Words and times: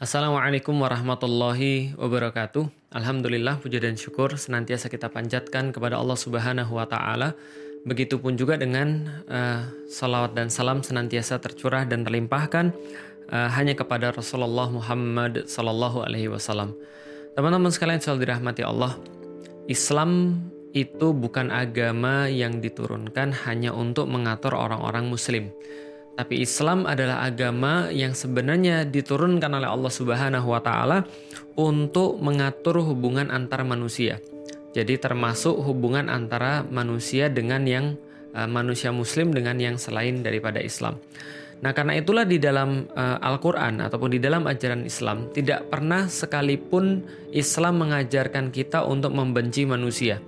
Assalamualaikum 0.00 0.80
warahmatullahi 0.80 1.92
wabarakatuh. 1.92 2.96
Alhamdulillah 2.96 3.60
puja 3.60 3.84
dan 3.84 4.00
syukur 4.00 4.32
senantiasa 4.32 4.88
kita 4.88 5.12
panjatkan 5.12 5.76
kepada 5.76 6.00
Allah 6.00 6.16
Subhanahu 6.16 6.72
wa 6.72 6.88
taala. 6.88 7.36
Begitupun 7.84 8.32
juga 8.32 8.56
dengan 8.56 9.04
uh, 9.28 9.68
salawat 9.92 10.32
dan 10.32 10.48
salam 10.48 10.80
senantiasa 10.80 11.36
tercurah 11.36 11.84
dan 11.84 12.00
terlimpahkan 12.00 12.72
uh, 13.28 13.52
hanya 13.52 13.76
kepada 13.76 14.08
Rasulullah 14.16 14.72
Muhammad 14.72 15.44
sallallahu 15.44 16.00
alaihi 16.00 16.32
wasallam. 16.32 16.72
Teman-teman 17.36 17.68
sekalian 17.68 18.00
selalu 18.00 18.24
dirahmati 18.24 18.64
Allah. 18.64 18.96
Islam 19.68 20.40
itu 20.72 21.12
bukan 21.12 21.52
agama 21.52 22.24
yang 22.24 22.64
diturunkan 22.64 23.36
hanya 23.44 23.76
untuk 23.76 24.08
mengatur 24.08 24.56
orang-orang 24.56 25.12
muslim 25.12 25.52
tapi 26.20 26.44
Islam 26.44 26.84
adalah 26.84 27.24
agama 27.24 27.88
yang 27.88 28.12
sebenarnya 28.12 28.84
diturunkan 28.84 29.56
oleh 29.56 29.64
Allah 29.64 29.88
Subhanahu 29.88 30.52
wa 30.52 30.60
taala 30.60 31.08
untuk 31.56 32.20
mengatur 32.20 32.84
hubungan 32.84 33.32
antar 33.32 33.64
manusia. 33.64 34.20
Jadi 34.76 35.00
termasuk 35.00 35.56
hubungan 35.64 36.12
antara 36.12 36.60
manusia 36.68 37.32
dengan 37.32 37.64
yang 37.64 37.96
uh, 38.36 38.44
manusia 38.44 38.92
muslim 38.92 39.32
dengan 39.32 39.56
yang 39.56 39.80
selain 39.80 40.20
daripada 40.20 40.60
Islam. 40.60 41.00
Nah, 41.64 41.72
karena 41.72 41.96
itulah 41.96 42.28
di 42.28 42.36
dalam 42.36 42.84
uh, 42.92 43.16
Al-Qur'an 43.24 43.80
ataupun 43.80 44.12
di 44.12 44.20
dalam 44.20 44.44
ajaran 44.44 44.84
Islam 44.84 45.32
tidak 45.32 45.72
pernah 45.72 46.04
sekalipun 46.04 47.00
Islam 47.32 47.80
mengajarkan 47.80 48.52
kita 48.52 48.84
untuk 48.84 49.16
membenci 49.16 49.64
manusia 49.64 50.20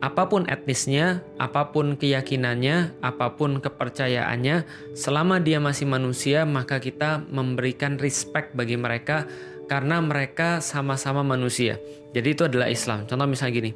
apa 0.00 0.32
pun 0.32 0.48
etnisnya, 0.48 1.20
apa 1.36 1.76
pun 1.76 1.92
keyakinannya, 1.92 2.96
apa 3.04 3.36
pun 3.36 3.60
kepercayaannya, 3.60 4.64
selama 4.96 5.44
dia 5.44 5.60
masih 5.60 5.84
manusia, 5.84 6.48
maka 6.48 6.80
kita 6.80 7.20
memberikan 7.28 8.00
respect 8.00 8.56
bagi 8.56 8.80
mereka 8.80 9.28
karena 9.68 10.00
mereka 10.00 10.64
sama-sama 10.64 11.20
manusia. 11.20 11.76
Jadi 12.16 12.28
itu 12.32 12.42
adalah 12.48 12.72
Islam. 12.72 13.04
Contoh 13.04 13.28
misalnya 13.28 13.54
gini. 13.54 13.72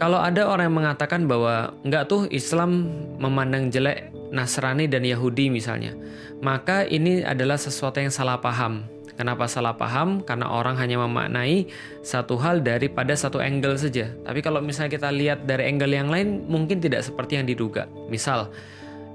Kalau 0.00 0.18
ada 0.18 0.50
orang 0.50 0.72
yang 0.72 0.78
mengatakan 0.82 1.30
bahwa 1.30 1.78
enggak 1.86 2.10
tuh 2.10 2.26
Islam 2.32 2.90
memandang 3.22 3.70
jelek 3.70 4.10
Nasrani 4.34 4.90
dan 4.90 5.06
Yahudi 5.06 5.52
misalnya, 5.52 5.94
maka 6.42 6.82
ini 6.88 7.22
adalah 7.22 7.54
sesuatu 7.54 8.02
yang 8.02 8.10
salah 8.10 8.40
paham 8.40 8.82
Kenapa 9.14 9.44
salah 9.46 9.76
paham? 9.76 10.24
Karena 10.24 10.48
orang 10.48 10.76
hanya 10.80 11.00
memaknai 11.02 11.68
satu 12.00 12.40
hal 12.40 12.64
daripada 12.64 13.12
satu 13.12 13.38
angle 13.38 13.76
saja. 13.76 14.10
Tapi 14.24 14.40
kalau 14.40 14.64
misalnya 14.64 14.92
kita 14.96 15.08
lihat 15.12 15.44
dari 15.44 15.68
angle 15.68 15.92
yang 15.92 16.08
lain, 16.08 16.48
mungkin 16.48 16.80
tidak 16.80 17.04
seperti 17.04 17.36
yang 17.36 17.46
diduga. 17.46 17.88
Misal, 18.08 18.48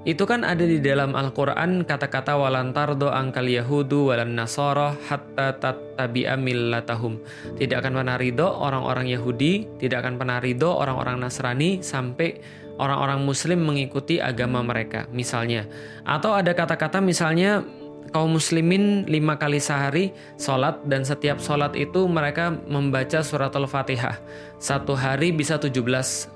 itu 0.06 0.24
kan 0.24 0.46
ada 0.46 0.62
di 0.62 0.78
dalam 0.78 1.18
Al-Quran 1.18 1.82
kata-kata 1.82 2.38
walantar 2.38 2.94
do 2.94 3.10
angkal 3.10 3.50
Yahudu 3.50 4.14
walan 4.14 4.38
Nasoro 4.38 4.94
hatta 4.94 5.58
tattabi'a 5.58 6.38
millatahum. 6.38 7.18
Tidak 7.58 7.76
akan 7.76 7.98
pernah 7.98 8.16
ridho 8.16 8.46
orang-orang 8.46 9.10
Yahudi, 9.10 9.66
tidak 9.82 10.06
akan 10.06 10.16
pernah 10.16 10.38
ridho 10.38 10.70
orang-orang 10.70 11.18
Nasrani 11.18 11.82
sampai 11.82 12.38
orang-orang 12.78 13.26
Muslim 13.26 13.66
mengikuti 13.66 14.22
agama 14.22 14.62
mereka, 14.62 15.10
misalnya. 15.10 15.66
Atau 16.06 16.30
ada 16.32 16.54
kata-kata 16.54 17.02
misalnya 17.02 17.66
kaum 18.10 18.40
muslimin 18.40 19.04
lima 19.04 19.36
kali 19.36 19.60
sehari 19.60 20.10
sholat 20.40 20.80
dan 20.88 21.04
setiap 21.04 21.38
sholat 21.38 21.76
itu 21.76 22.08
mereka 22.08 22.52
membaca 22.66 23.20
surat 23.20 23.52
al-fatihah. 23.52 24.16
Satu 24.58 24.96
hari 24.96 25.30
bisa 25.30 25.60
17 25.60 25.76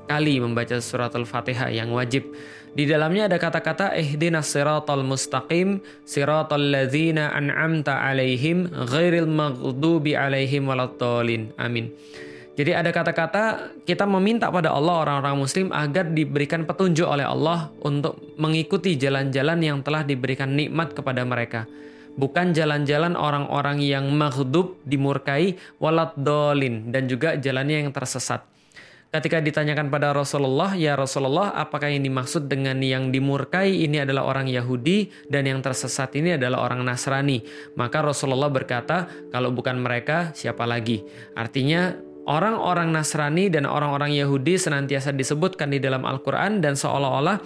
kali 0.06 0.38
membaca 0.38 0.78
surat 0.78 1.12
al-fatihah 1.16 1.72
yang 1.72 1.90
wajib. 1.90 2.28
Di 2.72 2.88
dalamnya 2.88 3.28
ada 3.28 3.36
kata-kata 3.36 3.92
ihdinas 4.00 4.48
siratal 4.48 5.04
mustaqim 5.04 5.84
siratal 6.08 6.72
ladzina 6.72 7.28
an'amta 7.36 8.00
alaihim 8.00 8.64
ghairil 8.88 9.28
maghdubi 9.28 10.16
alaihim 10.16 10.72
waladdallin. 10.72 11.52
Amin. 11.60 11.92
Jadi 12.52 12.76
ada 12.76 12.92
kata-kata 12.92 13.72
kita 13.88 14.04
meminta 14.04 14.52
pada 14.52 14.76
Allah 14.76 15.08
orang-orang 15.08 15.40
muslim 15.40 15.72
agar 15.72 16.12
diberikan 16.12 16.68
petunjuk 16.68 17.08
oleh 17.08 17.24
Allah 17.24 17.72
untuk 17.80 18.20
mengikuti 18.36 19.00
jalan-jalan 19.00 19.58
yang 19.64 19.78
telah 19.80 20.04
diberikan 20.04 20.52
nikmat 20.52 20.92
kepada 20.92 21.24
mereka. 21.24 21.64
Bukan 22.12 22.52
jalan-jalan 22.52 23.16
orang-orang 23.16 23.80
yang 23.80 24.12
maghdub 24.12 24.76
dimurkai 24.84 25.56
walat 25.80 26.12
dolin 26.12 26.92
dan 26.92 27.08
juga 27.08 27.40
jalannya 27.40 27.88
yang 27.88 27.90
tersesat. 27.96 28.44
Ketika 29.12 29.44
ditanyakan 29.44 29.92
pada 29.92 30.12
Rasulullah, 30.16 30.72
ya 30.72 30.96
Rasulullah, 30.96 31.52
apakah 31.56 31.88
yang 31.88 32.00
dimaksud 32.00 32.48
dengan 32.48 32.80
yang 32.80 33.12
dimurkai 33.12 33.84
ini 33.84 34.00
adalah 34.00 34.24
orang 34.24 34.48
Yahudi 34.48 35.28
dan 35.28 35.44
yang 35.44 35.60
tersesat 35.60 36.16
ini 36.16 36.40
adalah 36.40 36.64
orang 36.64 36.80
Nasrani? 36.80 37.44
Maka 37.76 38.00
Rasulullah 38.00 38.48
berkata, 38.48 39.08
kalau 39.28 39.52
bukan 39.52 39.76
mereka, 39.84 40.32
siapa 40.32 40.64
lagi? 40.64 41.04
Artinya 41.36 41.92
Orang-orang 42.22 42.94
Nasrani 42.94 43.50
dan 43.50 43.66
orang-orang 43.66 44.14
Yahudi 44.14 44.54
senantiasa 44.54 45.10
disebutkan 45.10 45.74
di 45.74 45.82
dalam 45.82 46.06
Al-Quran 46.06 46.62
dan 46.62 46.78
seolah-olah 46.78 47.42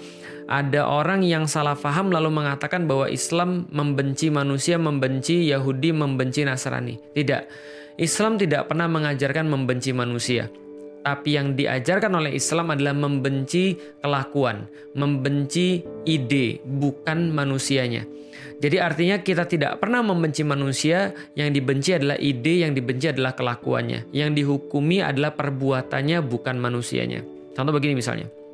ada 0.47 0.85
orang 0.85 1.25
yang 1.25 1.49
salah 1.49 1.73
faham 1.73 2.13
lalu 2.13 2.29
mengatakan 2.29 2.85
bahwa 2.85 3.09
Islam 3.09 3.65
membenci 3.73 4.29
manusia, 4.29 4.77
membenci 4.77 5.49
Yahudi, 5.49 5.97
membenci 5.97 6.45
Nasrani. 6.45 7.01
Tidak, 7.17 7.43
Islam 7.97 8.37
tidak 8.37 8.69
pernah 8.69 8.85
mengajarkan 8.85 9.49
membenci 9.49 9.97
manusia. 9.97 10.53
Tapi 11.07 11.39
yang 11.39 11.57
diajarkan 11.57 12.13
oleh 12.13 12.37
Islam 12.37 12.75
adalah 12.75 12.93
membenci 12.93 13.79
kelakuan, 14.03 14.69
membenci 14.93 15.81
ide, 16.05 16.61
bukan 16.67 17.31
manusianya. 17.33 18.05
Jadi 18.57 18.77
artinya 18.81 19.21
kita 19.21 19.45
tidak 19.45 19.83
pernah 19.83 20.01
membenci 20.01 20.41
manusia, 20.41 21.13
yang 21.37 21.53
dibenci 21.53 21.93
adalah 21.93 22.17
ide, 22.17 22.65
yang 22.65 22.73
dibenci 22.73 23.13
adalah 23.13 23.37
kelakuannya. 23.37 24.09
Yang 24.17 24.31
dihukumi 24.43 25.05
adalah 25.05 25.37
perbuatannya 25.37 26.25
bukan 26.25 26.57
manusianya. 26.57 27.21
Contoh 27.53 27.73
begini 27.73 28.01
misalnya. 28.01 28.46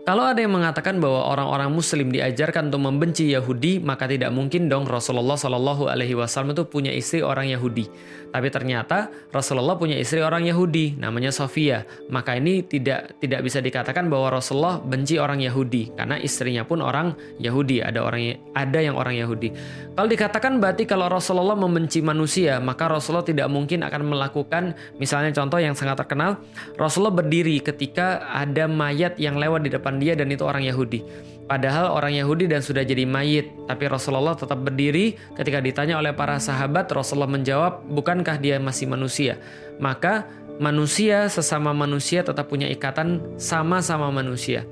Kalau 0.00 0.24
ada 0.24 0.40
yang 0.40 0.56
mengatakan 0.56 0.96
bahwa 0.96 1.28
orang-orang 1.28 1.68
Muslim 1.76 2.08
diajarkan 2.08 2.72
untuk 2.72 2.88
membenci 2.88 3.36
Yahudi, 3.36 3.84
maka 3.84 4.08
tidak 4.08 4.32
mungkin 4.32 4.64
dong 4.66 4.88
Rasulullah 4.88 5.36
Shallallahu 5.36 5.92
Alaihi 5.92 6.16
Wasallam 6.16 6.56
itu 6.56 6.64
punya 6.64 6.88
istri 6.88 7.20
orang 7.20 7.52
Yahudi. 7.52 7.84
Tapi 8.30 8.46
ternyata 8.48 9.10
Rasulullah 9.34 9.74
punya 9.74 9.98
istri 9.98 10.22
orang 10.22 10.46
Yahudi, 10.46 10.96
namanya 10.96 11.34
Sofia. 11.34 11.82
Maka 12.08 12.38
ini 12.38 12.62
tidak 12.62 13.18
tidak 13.18 13.42
bisa 13.42 13.58
dikatakan 13.58 14.06
bahwa 14.06 14.38
Rasulullah 14.38 14.78
benci 14.78 15.18
orang 15.18 15.42
Yahudi, 15.42 15.92
karena 15.98 16.16
istrinya 16.16 16.62
pun 16.62 16.78
orang 16.78 17.18
Yahudi. 17.42 17.82
Ada 17.82 18.00
orang 18.00 18.38
ada 18.54 18.78
yang 18.78 18.94
orang 18.94 19.18
Yahudi. 19.18 19.50
Kalau 19.98 20.06
dikatakan 20.06 20.62
berarti 20.62 20.86
kalau 20.86 21.10
Rasulullah 21.10 21.58
membenci 21.58 21.98
manusia, 22.00 22.62
maka 22.62 22.86
Rasulullah 22.86 23.26
tidak 23.26 23.50
mungkin 23.50 23.82
akan 23.82 24.02
melakukan, 24.06 24.78
misalnya 25.02 25.34
contoh 25.34 25.58
yang 25.58 25.74
sangat 25.74 25.98
terkenal, 25.98 26.38
Rasulullah 26.78 27.18
berdiri 27.18 27.58
ketika 27.58 28.30
ada 28.30 28.70
mayat 28.70 29.18
yang 29.18 29.34
lewat 29.34 29.66
di 29.66 29.74
depan 29.74 29.89
depan 29.90 29.98
dia 29.98 30.14
dan 30.14 30.30
itu 30.30 30.46
orang 30.46 30.62
Yahudi. 30.62 31.02
Padahal 31.50 31.90
orang 31.90 32.14
Yahudi 32.14 32.46
dan 32.46 32.62
sudah 32.62 32.86
jadi 32.86 33.02
mayit, 33.02 33.50
tapi 33.66 33.90
Rasulullah 33.90 34.38
tetap 34.38 34.62
berdiri 34.62 35.18
ketika 35.34 35.58
ditanya 35.58 35.98
oleh 35.98 36.14
para 36.14 36.38
sahabat, 36.38 36.86
Rasulullah 36.94 37.26
menjawab, 37.26 37.90
"Bukankah 37.90 38.38
dia 38.38 38.62
masih 38.62 38.86
manusia?" 38.86 39.34
Maka 39.82 40.30
manusia 40.62 41.26
sesama 41.26 41.74
manusia 41.74 42.22
tetap 42.22 42.46
punya 42.46 42.70
ikatan 42.70 43.34
sama-sama 43.34 44.14
manusia. 44.14 44.62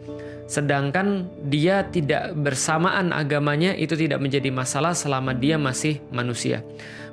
Sedangkan 0.47 1.29
dia 1.51 1.83
tidak 1.91 2.33
bersamaan 2.39 3.11
agamanya 3.11 3.75
itu 3.75 3.99
tidak 3.99 4.23
menjadi 4.23 4.49
masalah 4.49 4.95
selama 4.95 5.35
dia 5.35 5.59
masih 5.59 5.99
manusia. 6.15 6.63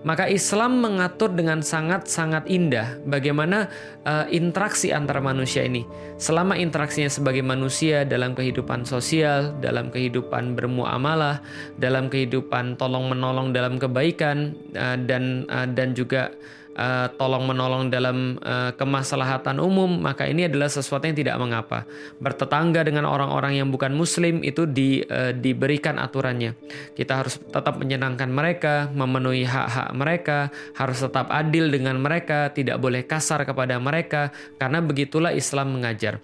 Maka 0.06 0.30
Islam 0.30 0.86
mengatur 0.86 1.34
dengan 1.34 1.66
sangat-sangat 1.66 2.46
indah 2.46 3.02
bagaimana 3.10 3.74
uh, 4.06 4.30
interaksi 4.30 4.94
antara 4.94 5.18
manusia 5.18 5.66
ini. 5.66 5.82
Selama 6.22 6.54
interaksinya 6.54 7.10
sebagai 7.10 7.42
manusia 7.42 8.06
dalam 8.06 8.38
kehidupan 8.38 8.86
sosial, 8.86 9.58
dalam 9.58 9.90
kehidupan 9.90 10.54
bermuamalah, 10.54 11.42
dalam 11.82 12.14
kehidupan 12.14 12.78
tolong-menolong 12.78 13.50
dalam 13.50 13.82
kebaikan 13.82 14.54
uh, 14.78 14.94
dan 14.94 15.50
uh, 15.50 15.66
dan 15.66 15.98
juga 15.98 16.30
uh, 16.76 17.08
tolong 17.16 17.48
menolong 17.48 17.90
dalam 17.90 18.38
uh, 18.44 18.72
kemaslahatan 18.76 19.58
umum, 19.64 19.90
maka 20.00 20.28
ini 20.28 20.46
adalah 20.46 20.70
sesuatu 20.70 21.08
yang 21.08 21.18
tidak 21.18 21.36
mengapa. 21.40 21.88
Bertetangga 22.20 22.84
dengan 22.86 23.08
orang-orang 23.08 23.58
yang 23.60 23.72
bukan 23.72 23.96
muslim 23.96 24.44
itu 24.44 24.68
di, 24.68 25.02
uh, 25.08 25.32
diberikan 25.32 25.98
aturannya. 25.98 26.54
Kita 26.94 27.26
harus 27.26 27.40
tetap 27.40 27.80
menyenangkan 27.80 28.30
mereka, 28.30 28.92
memenuhi 28.92 29.48
hak-hak 29.48 29.90
mereka, 29.96 30.40
harus 30.76 31.00
tetap 31.02 31.32
adil 31.32 31.72
dengan 31.72 31.98
mereka, 32.00 32.52
tidak 32.52 32.78
boleh 32.78 33.08
kasar 33.08 33.48
kepada 33.48 33.80
mereka 33.80 34.30
karena 34.60 34.84
begitulah 34.84 35.32
Islam 35.32 35.80
mengajar. 35.80 36.20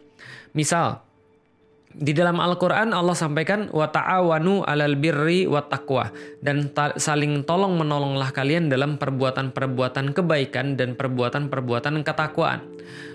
Misal, 0.51 0.99
di 1.91 2.15
dalam 2.15 2.39
Al-Quran 2.39 2.95
Allah 2.95 3.15
sampaikan 3.15 3.67
wa 3.71 3.87
ta'awanu 3.91 4.63
alal 4.63 4.95
birri 4.95 5.43
wa 5.47 5.59
taqwa 5.65 6.07
dan 6.39 6.71
saling 6.95 7.43
tolong 7.43 7.75
menolonglah 7.75 8.31
kalian 8.31 8.71
dalam 8.71 8.95
perbuatan-perbuatan 8.95 10.15
kebaikan 10.15 10.79
dan 10.79 10.95
perbuatan-perbuatan 10.95 12.03
ketakwaan. 12.07 12.63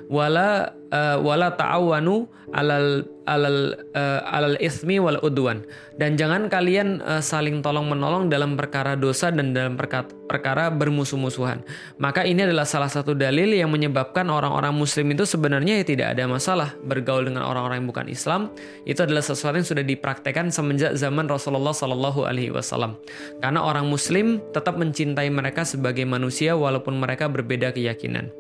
Wala 0.06 0.76
uh, 0.96 1.16
wala 1.20 1.52
ta'awanu 1.52 2.25
alal 2.54 3.02
alal 3.26 3.75
uh, 3.98 4.22
alal 4.22 4.54
ismi 4.62 5.02
wal 5.02 5.19
udwan. 5.19 5.66
Dan 5.98 6.14
jangan 6.14 6.46
kalian 6.46 7.02
uh, 7.02 7.19
saling 7.19 7.58
tolong 7.58 7.90
menolong 7.90 8.31
dalam 8.31 8.54
perkara 8.54 8.94
dosa 8.94 9.34
dan 9.34 9.50
dalam 9.50 9.75
perkara, 9.75 10.06
perkara 10.06 10.70
bermusuh-musuhan. 10.70 11.66
Maka 11.98 12.22
ini 12.22 12.46
adalah 12.46 12.62
salah 12.62 12.87
satu 12.87 13.19
dalil 13.19 13.50
yang 13.50 13.72
menyebabkan 13.75 14.31
orang-orang 14.31 14.70
muslim 14.70 15.10
itu 15.10 15.26
sebenarnya 15.26 15.82
ya 15.82 15.84
tidak 15.84 16.08
ada 16.14 16.25
masalah 16.31 16.78
bergaul 16.87 17.26
dengan 17.26 17.43
orang-orang 17.43 17.82
yang 17.82 17.88
bukan 17.90 18.06
Islam. 18.06 18.54
Itu 18.87 19.02
adalah 19.02 19.26
sesuatu 19.26 19.58
yang 19.58 19.66
sudah 19.66 19.82
dipraktekkan 19.82 20.54
semenjak 20.54 20.94
zaman 20.94 21.26
Rasulullah 21.26 21.75
Shallallahu 21.75 22.31
Alaihi 22.31 22.54
Wasallam. 22.54 22.94
Karena 23.43 23.66
orang 23.66 23.90
muslim 23.90 24.38
tetap 24.54 24.78
mencintai 24.78 25.26
mereka 25.34 25.66
sebagai 25.66 26.06
manusia 26.06 26.54
walaupun 26.54 26.94
mereka 26.94 27.26
berbeda 27.26 27.75
keyakinan. 27.75 28.31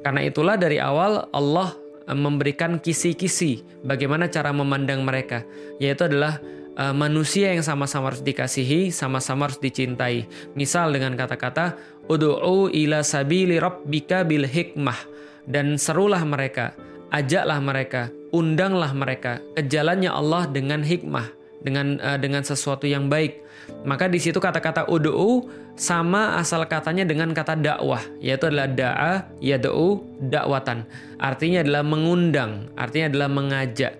Karena 0.00 0.24
itulah 0.24 0.56
dari 0.56 0.80
awal 0.80 1.28
Allah 1.28 1.76
Eh, 1.99 1.99
memberikan 2.14 2.78
kisi-kisi 2.82 3.62
bagaimana 3.86 4.30
cara 4.30 4.50
memandang 4.50 5.02
mereka, 5.02 5.46
yaitu 5.78 6.06
adalah 6.06 6.38
uh, 6.76 6.94
manusia 6.94 7.52
yang 7.54 7.64
sama-sama 7.64 8.12
harus 8.12 8.24
dikasihi, 8.24 8.92
sama-sama 8.94 9.48
harus 9.48 9.60
dicintai. 9.60 10.26
Misal 10.54 10.94
dengan 10.94 11.14
kata-kata 11.18 11.76
ud'u 12.10 12.70
ila 12.70 13.04
sabili 13.04 13.60
rabbika 13.60 14.26
bil 14.26 14.46
hikmah 14.46 14.98
dan 15.46 15.78
serulah 15.78 16.22
mereka, 16.26 16.74
ajaklah 17.14 17.58
mereka, 17.62 18.02
undanglah 18.30 18.90
mereka 18.94 19.42
ke 19.58 19.66
jalannya 19.66 20.10
Allah 20.10 20.46
dengan 20.50 20.80
hikmah, 20.82 21.26
dengan 21.62 22.00
uh, 22.00 22.18
dengan 22.18 22.42
sesuatu 22.42 22.88
yang 22.88 23.10
baik. 23.10 23.42
Maka 23.80 24.12
di 24.12 24.20
situ 24.20 24.36
kata-kata 24.36 24.88
ud'u 24.92 25.48
sama 25.72 26.36
asal 26.36 26.60
katanya 26.68 27.08
dengan 27.08 27.32
kata 27.32 27.56
dakwah, 27.56 28.04
yaitu 28.20 28.52
adalah 28.52 28.68
da'a, 28.68 29.12
yad'u, 29.40 30.04
dakwatan. 30.20 30.84
Artinya 31.16 31.64
adalah 31.64 31.80
mengundang, 31.80 32.68
artinya 32.76 33.08
adalah 33.08 33.28
mengajak. 33.32 33.96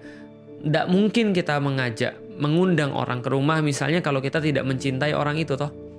Tidak 0.61 0.87
mungkin 0.93 1.33
kita 1.33 1.57
mengajak, 1.57 2.13
mengundang 2.37 2.93
orang 2.93 3.25
ke 3.25 3.33
rumah 3.33 3.65
misalnya 3.65 4.05
kalau 4.05 4.21
kita 4.21 4.45
tidak 4.45 4.69
mencintai 4.69 5.17
orang 5.17 5.41
itu 5.41 5.57
toh. 5.57 5.90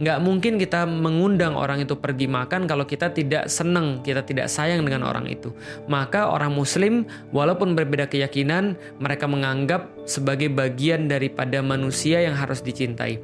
Nggak 0.00 0.18
mungkin 0.24 0.56
kita 0.56 0.88
mengundang 0.88 1.52
orang 1.52 1.84
itu 1.84 1.98
pergi 1.98 2.24
makan 2.30 2.64
kalau 2.64 2.88
kita 2.88 3.12
tidak 3.12 3.50
senang, 3.52 4.00
kita 4.00 4.24
tidak 4.24 4.48
sayang 4.48 4.86
dengan 4.86 5.04
orang 5.04 5.28
itu. 5.28 5.52
Maka 5.90 6.32
orang 6.32 6.54
muslim 6.54 7.04
walaupun 7.34 7.76
berbeda 7.76 8.08
keyakinan, 8.08 8.78
mereka 9.02 9.28
menganggap 9.28 9.92
sebagai 10.08 10.48
bagian 10.48 11.10
daripada 11.10 11.60
manusia 11.60 12.24
yang 12.24 12.32
harus 12.32 12.64
dicintai. 12.64 13.20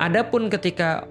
Adapun 0.00 0.48
ketika 0.48 1.04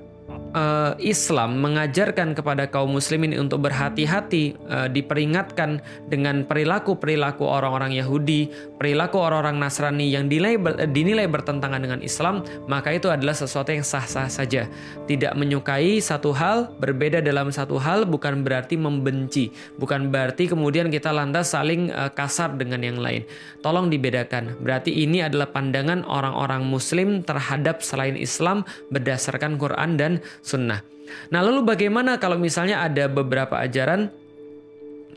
uh, 0.55 0.95
Islam 1.03 1.59
mengajarkan 1.59 2.33
kepada 2.33 2.71
kaum 2.71 2.95
muslimin 2.95 3.35
untuk 3.35 3.67
berhati-hati 3.67 4.55
uh, 4.71 4.87
diperingatkan 4.87 5.83
dengan 6.07 6.47
perilaku-perilaku 6.47 7.43
orang-orang 7.43 7.99
Yahudi, 7.99 8.49
perilaku 8.79 9.19
orang-orang 9.19 9.59
Nasrani 9.59 10.07
yang 10.07 10.31
dinilai, 10.31 10.55
dinilai 10.89 11.27
bertentangan 11.27 11.83
dengan 11.83 11.99
Islam, 11.99 12.41
maka 12.71 12.95
itu 12.95 13.11
adalah 13.11 13.35
sesuatu 13.35 13.75
yang 13.75 13.83
sah-sah 13.83 14.31
saja. 14.31 14.71
Tidak 15.05 15.35
menyukai 15.35 15.99
satu 15.99 16.31
hal, 16.31 16.71
berbeda 16.79 17.19
dalam 17.19 17.51
satu 17.51 17.75
hal 17.77 18.07
bukan 18.07 18.41
berarti 18.41 18.79
membenci, 18.79 19.51
bukan 19.75 20.09
berarti 20.09 20.47
kemudian 20.47 20.87
kita 20.87 21.11
lantas 21.11 21.51
saling 21.51 21.91
uh, 21.91 22.09
kasar 22.09 22.55
dengan 22.55 22.81
yang 22.81 22.97
lain. 22.97 23.27
Tolong 23.59 23.91
dibedakan. 23.91 24.55
Berarti 24.63 24.93
ini 25.03 25.19
adalah 25.19 25.51
pandangan 25.51 26.07
orang-orang 26.07 26.63
muslim 26.63 27.25
terhadap 27.25 27.83
selain 27.83 28.15
Islam 28.15 28.63
berdasarkan 28.93 29.57
Quran 29.59 29.97
dan 29.99 30.21
sunnah. 30.45 30.85
Nah, 31.33 31.41
lalu 31.41 31.65
bagaimana 31.65 32.21
kalau 32.21 32.37
misalnya 32.37 32.85
ada 32.85 33.09
beberapa 33.09 33.57
ajaran 33.57 34.13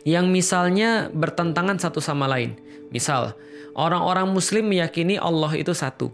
yang 0.09 0.33
misalnya 0.33 1.13
bertentangan 1.13 1.77
satu 1.77 2.01
sama 2.01 2.25
lain? 2.25 2.57
Misal, 2.89 3.37
orang-orang 3.77 4.33
Muslim 4.33 4.73
meyakini 4.73 5.21
Allah 5.21 5.53
itu 5.53 5.77
satu. 5.77 6.09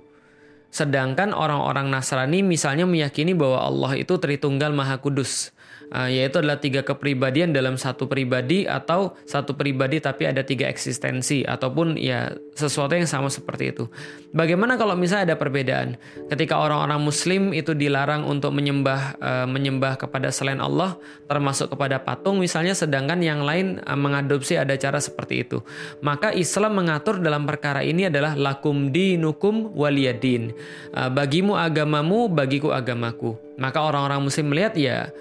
Sedangkan 0.75 1.31
orang-orang 1.31 1.87
Nasrani 1.87 2.43
misalnya 2.43 2.83
meyakini 2.83 3.31
bahwa 3.31 3.63
Allah 3.63 3.95
itu 3.95 4.19
Tritunggal 4.19 4.75
Maha 4.75 4.99
Kudus 4.99 5.55
uh, 5.93 6.09
yaitu 6.09 6.41
adalah 6.41 6.63
tiga 6.63 6.81
kepribadian 6.87 7.53
dalam 7.53 7.77
satu 7.77 8.09
pribadi 8.09 8.65
atau 8.65 9.13
satu 9.27 9.53
pribadi 9.59 10.01
tapi 10.01 10.25
ada 10.25 10.41
tiga 10.47 10.71
eksistensi 10.71 11.45
ataupun 11.45 11.99
ya 11.99 12.33
sesuatu 12.55 12.95
yang 12.95 13.11
sama 13.11 13.29
seperti 13.29 13.75
itu. 13.75 13.85
Bagaimana 14.31 14.79
kalau 14.79 14.95
misalnya 14.95 15.35
ada 15.35 15.37
perbedaan? 15.39 15.99
Ketika 16.31 16.59
orang-orang 16.59 17.03
Muslim 17.03 17.51
itu 17.51 17.75
dilarang 17.75 18.27
untuk 18.27 18.55
menyembah 18.55 19.19
uh, 19.19 19.47
menyembah 19.51 19.99
kepada 19.99 20.31
selain 20.31 20.63
Allah, 20.63 20.97
termasuk 21.27 21.75
kepada 21.75 21.99
patung 22.03 22.39
misalnya, 22.39 22.73
sedangkan 22.75 23.19
yang 23.21 23.43
lain 23.43 23.83
uh, 23.83 23.99
mengadopsi 23.99 24.59
ada 24.59 24.75
cara 24.79 25.03
seperti 25.03 25.47
itu. 25.47 25.63
Maka 26.03 26.31
Islam 26.35 26.79
mengatur 26.79 27.19
dalam 27.19 27.47
perkara 27.47 27.83
ini 27.83 28.07
adalah 28.07 28.39
lakum 28.39 28.91
dinukum 28.95 29.75
waliyadin. 29.75 30.55
Uh, 30.95 31.11
bagimu 31.11 31.59
agamamu, 31.59 32.31
bagiku 32.31 32.71
agamaku. 32.71 33.35
Maka 33.55 33.79
orang-orang 33.83 34.19
Muslim 34.23 34.51
melihat 34.51 34.75
ya 34.75 35.15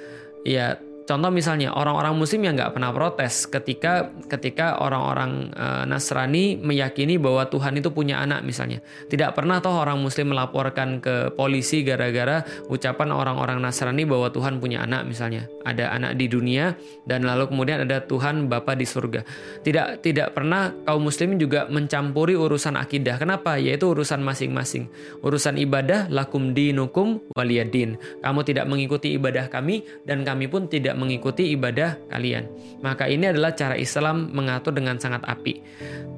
ya 0.45 0.79
contoh 1.03 1.31
misalnya 1.31 1.75
orang-orang 1.75 2.15
muslim 2.15 2.47
yang 2.47 2.55
nggak 2.55 2.75
pernah 2.75 2.91
protes 2.95 3.47
ketika 3.47 4.09
ketika 4.27 4.79
orang-orang 4.79 5.51
e, 5.53 5.67
Nasrani 5.87 6.57
meyakini 6.57 7.19
bahwa 7.21 7.47
Tuhan 7.47 7.77
itu 7.77 7.91
punya 7.91 8.19
anak 8.23 8.41
misalnya. 8.41 8.79
Tidak 9.07 9.35
pernah 9.35 9.59
toh 9.59 9.75
orang 9.75 9.99
muslim 9.99 10.31
melaporkan 10.31 11.03
ke 11.03 11.31
polisi 11.35 11.83
gara-gara 11.85 12.41
ucapan 12.71 13.11
orang-orang 13.13 13.59
Nasrani 13.59 14.07
bahwa 14.07 14.31
Tuhan 14.31 14.57
punya 14.57 14.83
anak 14.83 15.05
misalnya. 15.05 15.45
Ada 15.63 15.95
anak 15.95 16.19
di 16.19 16.25
dunia 16.27 16.75
dan 17.07 17.23
lalu 17.27 17.51
kemudian 17.51 17.83
ada 17.83 18.03
Tuhan 18.03 18.47
Bapa 18.47 18.73
di 18.73 18.87
surga. 18.87 19.23
Tidak 19.63 20.03
tidak 20.03 20.35
pernah 20.35 20.71
kaum 20.83 21.07
muslim 21.07 21.35
juga 21.37 21.67
mencampuri 21.69 22.33
urusan 22.33 22.79
akidah. 22.79 23.19
Kenapa? 23.19 23.59
Yaitu 23.59 23.91
urusan 23.91 24.23
masing-masing. 24.23 24.87
Urusan 25.21 25.59
ibadah 25.59 26.07
lakum 26.09 26.55
dinukum 26.55 27.21
waliyadin. 27.35 27.99
Kamu 28.23 28.41
tidak 28.47 28.65
mengikuti 28.65 29.15
ibadah 29.15 29.47
kami 29.51 29.85
dan 30.07 30.23
kami 30.23 30.47
pun 30.47 30.67
tidak 30.67 30.92
tidak 30.93 31.01
mengikuti 31.01 31.57
ibadah 31.57 31.97
kalian. 32.13 32.45
Maka 32.85 33.09
ini 33.09 33.25
adalah 33.25 33.57
cara 33.57 33.73
Islam 33.73 34.29
mengatur 34.29 34.77
dengan 34.77 35.01
sangat 35.01 35.25
api. 35.25 35.57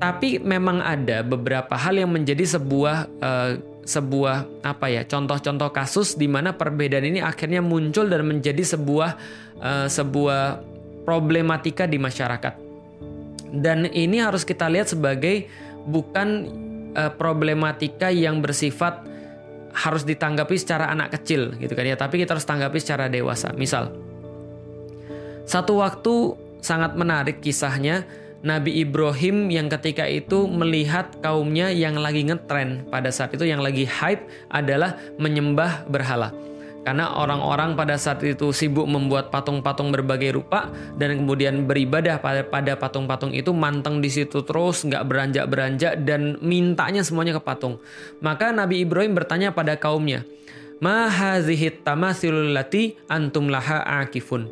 Tapi 0.04 0.44
memang 0.44 0.84
ada 0.84 1.24
beberapa 1.24 1.80
hal 1.80 1.96
yang 1.96 2.12
menjadi 2.12 2.44
sebuah 2.60 3.08
uh, 3.24 3.52
sebuah 3.88 4.66
apa 4.66 4.90
ya 4.92 5.08
contoh-contoh 5.08 5.70
kasus 5.72 6.18
di 6.18 6.26
mana 6.28 6.58
perbedaan 6.58 7.06
ini 7.06 7.22
akhirnya 7.22 7.62
muncul 7.62 8.10
dan 8.10 8.28
menjadi 8.28 8.76
sebuah 8.76 9.10
uh, 9.64 9.88
sebuah 9.88 10.60
problematika 11.08 11.88
di 11.88 11.96
masyarakat. 11.96 12.60
Dan 13.56 13.88
ini 13.96 14.20
harus 14.20 14.44
kita 14.44 14.68
lihat 14.68 14.92
sebagai 14.92 15.48
bukan 15.88 16.52
uh, 17.00 17.14
problematika 17.16 18.12
yang 18.12 18.44
bersifat 18.44 19.08
harus 19.76 20.08
ditanggapi 20.08 20.56
secara 20.56 20.88
anak 20.88 21.20
kecil 21.20 21.52
gitu 21.60 21.76
kan 21.76 21.84
ya, 21.84 22.00
tapi 22.00 22.20
kita 22.20 22.36
harus 22.36 22.48
tanggapi 22.48 22.80
secara 22.80 23.12
dewasa. 23.12 23.52
Misal, 23.54 24.05
satu 25.46 25.78
waktu 25.82 26.34
sangat 26.66 26.98
menarik 26.98 27.38
kisahnya 27.42 28.06
Nabi 28.46 28.82
Ibrahim 28.82 29.50
yang 29.50 29.70
ketika 29.74 30.06
itu 30.06 30.46
melihat 30.46 31.10
kaumnya 31.22 31.74
yang 31.74 31.98
lagi 31.98 32.22
ngetren 32.26 32.86
pada 32.94 33.10
saat 33.10 33.34
itu 33.34 33.42
yang 33.42 33.62
lagi 33.62 33.90
hype 33.90 34.26
adalah 34.54 35.02
menyembah 35.18 35.90
berhala. 35.90 36.30
Karena 36.86 37.10
orang-orang 37.18 37.74
pada 37.74 37.98
saat 37.98 38.22
itu 38.22 38.54
sibuk 38.54 38.86
membuat 38.86 39.34
patung-patung 39.34 39.90
berbagai 39.90 40.38
rupa 40.38 40.70
dan 40.94 41.18
kemudian 41.18 41.66
beribadah 41.66 42.22
pada 42.22 42.46
pada 42.46 42.78
patung-patung 42.78 43.34
itu 43.34 43.50
manteng 43.50 44.06
di 44.06 44.14
situ 44.14 44.46
terus 44.46 44.86
nggak 44.86 45.02
beranjak-beranjak 45.10 46.06
dan 46.06 46.38
mintanya 46.46 47.02
semuanya 47.02 47.38
ke 47.38 47.42
patung. 47.42 47.82
Maka 48.22 48.54
Nabi 48.54 48.86
Ibrahim 48.86 49.18
bertanya 49.18 49.50
pada 49.50 49.74
kaumnya, 49.74 50.22
"Ma 50.78 51.10
hazihi 51.10 51.82
tamathilul 51.82 52.54
lati 52.54 52.94
antum 53.10 53.50
laha 53.50 53.82
akifun?" 54.06 54.46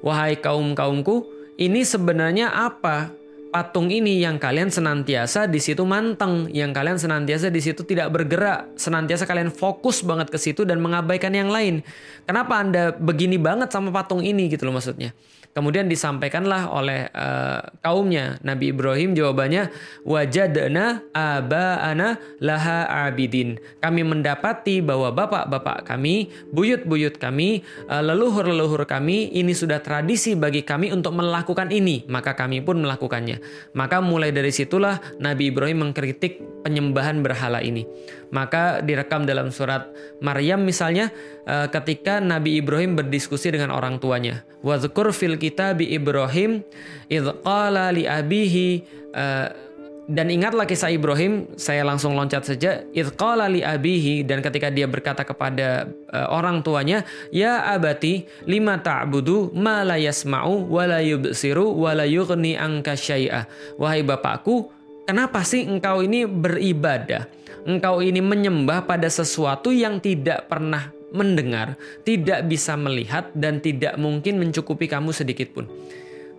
Wahai 0.00 0.40
kaum-kaumku, 0.40 1.28
ini 1.60 1.84
sebenarnya 1.84 2.48
apa? 2.56 3.19
Patung 3.50 3.90
ini 3.90 4.22
yang 4.22 4.38
kalian 4.38 4.70
senantiasa 4.70 5.50
di 5.50 5.58
situ 5.58 5.82
manteng, 5.82 6.46
yang 6.54 6.70
kalian 6.70 7.02
senantiasa 7.02 7.50
di 7.50 7.58
situ 7.58 7.82
tidak 7.82 8.14
bergerak, 8.14 8.78
senantiasa 8.78 9.26
kalian 9.26 9.50
fokus 9.50 10.06
banget 10.06 10.30
ke 10.30 10.38
situ 10.38 10.62
dan 10.62 10.78
mengabaikan 10.78 11.34
yang 11.34 11.50
lain. 11.50 11.82
Kenapa 12.30 12.62
Anda 12.62 12.94
begini 12.94 13.42
banget 13.42 13.74
sama 13.74 13.90
patung 13.90 14.22
ini 14.22 14.46
gitu 14.46 14.70
loh 14.70 14.78
maksudnya? 14.78 15.10
Kemudian 15.50 15.90
disampaikanlah 15.90 16.70
oleh 16.70 17.10
uh, 17.10 17.58
kaumnya 17.82 18.38
Nabi 18.46 18.70
Ibrahim 18.70 19.18
jawabannya 19.18 19.74
wajadna 20.06 21.02
ana 21.10 22.22
laha 22.38 22.86
abidin. 22.86 23.58
Kami 23.82 24.06
mendapati 24.06 24.78
bahwa 24.78 25.10
bapak-bapak 25.10 25.90
kami, 25.90 26.30
buyut-buyut 26.54 27.18
kami, 27.18 27.66
uh, 27.90 27.98
leluhur-leluhur 27.98 28.86
kami 28.86 29.34
ini 29.34 29.50
sudah 29.50 29.82
tradisi 29.82 30.38
bagi 30.38 30.62
kami 30.62 30.94
untuk 30.94 31.18
melakukan 31.18 31.74
ini, 31.74 32.06
maka 32.06 32.38
kami 32.38 32.62
pun 32.62 32.78
melakukannya. 32.78 33.39
Maka 33.72 34.02
mulai 34.02 34.30
dari 34.30 34.50
situlah 34.50 35.00
Nabi 35.18 35.52
Ibrahim 35.52 35.88
mengkritik 35.88 36.40
penyembahan 36.62 37.24
berhala 37.24 37.64
ini. 37.64 37.86
Maka 38.30 38.84
direkam 38.84 39.26
dalam 39.26 39.50
surat 39.50 39.90
Maryam 40.22 40.62
misalnya 40.62 41.10
eh, 41.48 41.66
ketika 41.72 42.22
Nabi 42.22 42.60
Ibrahim 42.60 42.94
berdiskusi 42.94 43.50
dengan 43.50 43.74
orang 43.74 43.98
tuanya. 43.98 44.44
Wazkur 44.60 45.10
fil 45.16 45.40
bi 45.40 45.86
Ibrahim 45.96 46.62
idh 47.08 47.28
qala 47.42 47.90
li 47.90 48.04
abihi 48.04 48.68
eh, 49.16 49.69
dan 50.10 50.26
ingatlah 50.26 50.66
kisah 50.66 50.90
Ibrahim, 50.90 51.54
saya 51.54 51.86
langsung 51.86 52.18
loncat 52.18 52.42
saja. 52.42 52.82
Idqala 52.90 53.46
li 53.46 53.62
abihi 53.62 54.26
dan 54.26 54.42
ketika 54.42 54.66
dia 54.66 54.90
berkata 54.90 55.22
kepada 55.22 55.86
uh, 56.10 56.34
orang 56.34 56.66
tuanya, 56.66 57.06
"Ya 57.30 57.62
abati, 57.62 58.26
lima 58.42 58.82
ta'budu 58.82 59.54
ma 59.54 59.86
la 59.86 60.02
yasma'u 60.02 60.66
wa 60.66 60.82
la 60.82 60.98
yubsiru 60.98 61.78
wa 61.78 61.94
la 61.94 62.10
yughni 62.10 62.58
anka 62.58 62.98
syai'a." 62.98 63.46
Wahai 63.78 64.02
bapakku, 64.02 64.74
kenapa 65.06 65.46
sih 65.46 65.62
engkau 65.62 66.02
ini 66.02 66.26
beribadah? 66.26 67.30
Engkau 67.62 68.02
ini 68.02 68.18
menyembah 68.18 68.90
pada 68.90 69.06
sesuatu 69.06 69.70
yang 69.70 70.02
tidak 70.02 70.50
pernah 70.50 70.90
mendengar, 71.14 71.78
tidak 72.02 72.50
bisa 72.50 72.74
melihat 72.74 73.30
dan 73.38 73.62
tidak 73.62 73.94
mungkin 73.94 74.42
mencukupi 74.42 74.90
kamu 74.90 75.14
sedikit 75.14 75.54
pun. 75.54 75.70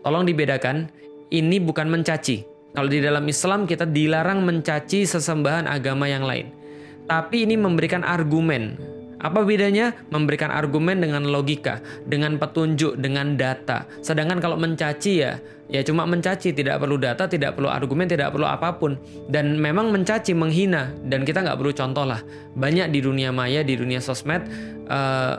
Tolong 0.04 0.28
dibedakan, 0.28 0.92
ini 1.32 1.56
bukan 1.64 1.88
mencaci 1.88 2.51
kalau 2.72 2.88
di 2.88 3.04
dalam 3.04 3.28
Islam 3.28 3.68
kita 3.68 3.84
dilarang 3.84 4.48
mencaci 4.48 5.04
sesembahan 5.04 5.68
agama 5.68 6.08
yang 6.08 6.24
lain. 6.24 6.48
Tapi 7.04 7.44
ini 7.44 7.60
memberikan 7.60 8.08
argumen. 8.08 8.80
Apa 9.22 9.46
bedanya? 9.46 9.94
Memberikan 10.10 10.50
argumen 10.50 10.98
dengan 10.98 11.28
logika, 11.30 11.84
dengan 12.08 12.42
petunjuk, 12.42 12.98
dengan 12.98 13.38
data. 13.38 13.86
Sedangkan 14.02 14.42
kalau 14.42 14.58
mencaci 14.58 15.22
ya, 15.22 15.38
ya 15.70 15.86
cuma 15.86 16.10
mencaci, 16.10 16.56
tidak 16.58 16.82
perlu 16.82 16.98
data, 16.98 17.30
tidak 17.30 17.54
perlu 17.54 17.70
argumen, 17.70 18.10
tidak 18.10 18.34
perlu 18.34 18.50
apa 18.50 18.74
pun. 18.82 18.98
Dan 19.30 19.62
memang 19.62 19.94
mencaci, 19.94 20.34
menghina, 20.34 20.90
dan 21.06 21.22
kita 21.22 21.46
nggak 21.46 21.60
perlu 21.60 21.70
contoh 21.76 22.08
lah. 22.08 22.24
Banyak 22.58 22.90
di 22.90 23.00
dunia 23.04 23.30
maya, 23.30 23.62
di 23.62 23.78
dunia 23.78 24.02
sosmed, 24.02 24.42
uh, 24.90 25.38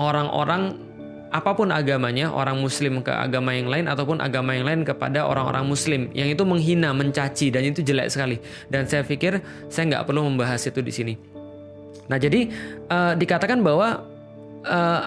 orang-orang 0.00 0.87
apa 1.28 1.52
pun 1.52 1.68
agamanya, 1.68 2.32
orang 2.32 2.56
muslim 2.56 3.04
ke 3.04 3.12
agama 3.12 3.52
yang 3.52 3.68
lain 3.68 3.84
ataupun 3.84 4.24
agama 4.24 4.56
yang 4.56 4.64
lain 4.64 4.80
kepada 4.84 5.28
orang-orang 5.28 5.68
muslim 5.68 6.08
yang 6.16 6.32
itu 6.32 6.40
menghina, 6.44 6.96
mencaci 6.96 7.52
dan 7.52 7.68
itu 7.68 7.84
jelek 7.84 8.08
sekali. 8.08 8.36
Dan 8.72 8.88
saya 8.88 9.04
pikir 9.04 9.44
saya 9.68 9.84
nggak 9.92 10.04
perlu 10.08 10.24
membahas 10.24 10.64
itu 10.64 10.80
di 10.80 10.92
sini. 10.92 11.14
Nah 12.08 12.16
jadi 12.16 12.48
uh, 12.88 13.12
dikatakan 13.12 13.60
bahwa 13.60 14.08
uh, 14.64 15.00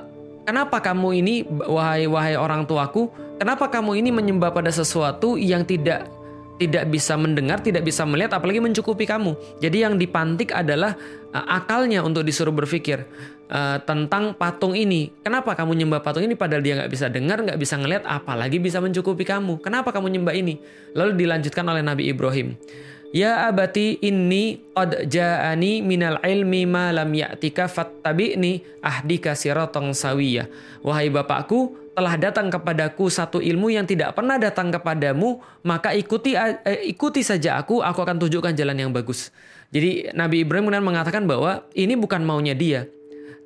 kenapa 0.45 0.77
kamu 0.77 1.09
ini 1.25 1.35
wahai 1.49 2.05
wahai 2.05 2.37
orang 2.37 2.69
tuaku, 2.69 3.09
kenapa 3.41 3.65
kamu 3.73 3.97
ini 4.05 4.09
menyembah 4.13 4.53
pada 4.53 4.69
sesuatu 4.69 5.41
yang 5.41 5.65
tidak 5.65 6.05
tidak 6.61 6.93
bisa 6.93 7.17
mendengar, 7.17 7.57
tidak 7.65 7.81
bisa 7.81 8.05
melihat, 8.05 8.37
apalagi 8.37 8.61
mencukupi 8.61 9.09
kamu. 9.09 9.33
Jadi 9.57 9.81
yang 9.81 9.97
dipantik 9.97 10.53
adalah 10.53 10.93
uh, 11.33 11.45
akalnya 11.57 12.05
untuk 12.05 12.21
disuruh 12.21 12.53
berpikir 12.53 13.01
uh, 13.49 13.81
tentang 13.81 14.37
patung 14.37 14.77
ini. 14.77 15.09
Kenapa 15.25 15.57
kamu 15.57 15.73
nyembah 15.81 16.05
patung 16.05 16.21
ini 16.21 16.37
padahal 16.37 16.61
dia 16.61 16.77
nggak 16.77 16.91
bisa 16.93 17.09
dengar, 17.09 17.41
nggak 17.41 17.57
bisa 17.57 17.81
ngelihat, 17.81 18.05
apalagi 18.05 18.61
bisa 18.61 18.77
mencukupi 18.77 19.25
kamu? 19.25 19.57
Kenapa 19.57 19.89
kamu 19.89 20.13
nyembah 20.13 20.37
ini? 20.37 20.61
Lalu 20.93 21.17
dilanjutkan 21.17 21.65
oleh 21.65 21.81
Nabi 21.81 22.13
Ibrahim. 22.13 22.53
Ya 23.11 23.43
abati 23.49 23.99
inni 24.07 24.63
qad 24.71 25.11
ja'ani 25.11 25.83
minal 25.83 26.23
ilmi 26.23 26.63
ma 26.63 26.95
lam 26.95 27.11
ya'tika 27.11 27.67
fattabi'ni 27.67 28.79
ahdika 28.79 29.35
siratang 29.35 29.91
sawiyah. 29.91 30.47
Wahai 30.79 31.11
bapakku, 31.11 31.80
telah 31.91 32.15
datang 32.15 32.47
kepadaku 32.47 33.11
satu 33.11 33.43
ilmu 33.43 33.71
yang 33.71 33.83
tidak 33.83 34.15
pernah 34.15 34.39
datang 34.39 34.71
kepadamu, 34.71 35.43
maka 35.67 35.91
ikuti 35.91 36.35
eh, 36.35 36.87
ikuti 36.87 37.21
saja 37.21 37.59
aku, 37.59 37.83
aku 37.83 37.99
akan 37.99 38.17
tunjukkan 38.21 38.55
jalan 38.55 38.77
yang 38.87 38.91
bagus. 38.95 39.29
Jadi 39.71 40.11
Nabi 40.11 40.43
Ibrahim 40.43 40.67
kemudian 40.67 40.83
mengatakan 40.83 41.23
bahwa 41.27 41.63
ini 41.75 41.95
bukan 41.95 42.23
maunya 42.23 42.51
dia, 42.51 42.87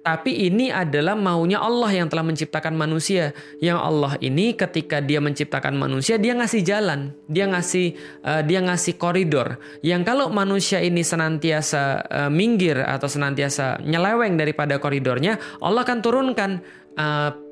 tapi 0.06 0.38
ini 0.38 0.70
adalah 0.70 1.18
maunya 1.18 1.58
Allah 1.58 1.90
yang 1.90 2.06
telah 2.06 2.22
menciptakan 2.22 2.78
manusia. 2.78 3.34
Yang 3.58 3.80
Allah 3.82 4.14
ini 4.22 4.54
ketika 4.54 5.02
dia 5.02 5.18
menciptakan 5.18 5.74
manusia, 5.74 6.22
dia 6.22 6.38
ngasih 6.38 6.62
jalan, 6.62 7.10
dia 7.25 7.50
ngasih 7.50 7.98
uh, 8.22 8.46
dia 8.46 8.62
ngasih 8.62 9.02
koridor. 9.02 9.58
Yang 9.82 10.06
kalau 10.06 10.30
manusia 10.30 10.78
ini 10.78 11.02
senantiasa 11.02 12.06
uh, 12.06 12.30
minggir 12.30 12.86
atau 12.86 13.10
senantiasa 13.10 13.82
nyeleweng 13.82 14.38
daripada 14.38 14.78
koridornya, 14.78 15.42
Allah 15.58 15.82
akan 15.82 16.00
turunkan 16.06 16.62
uh, 17.02 17.45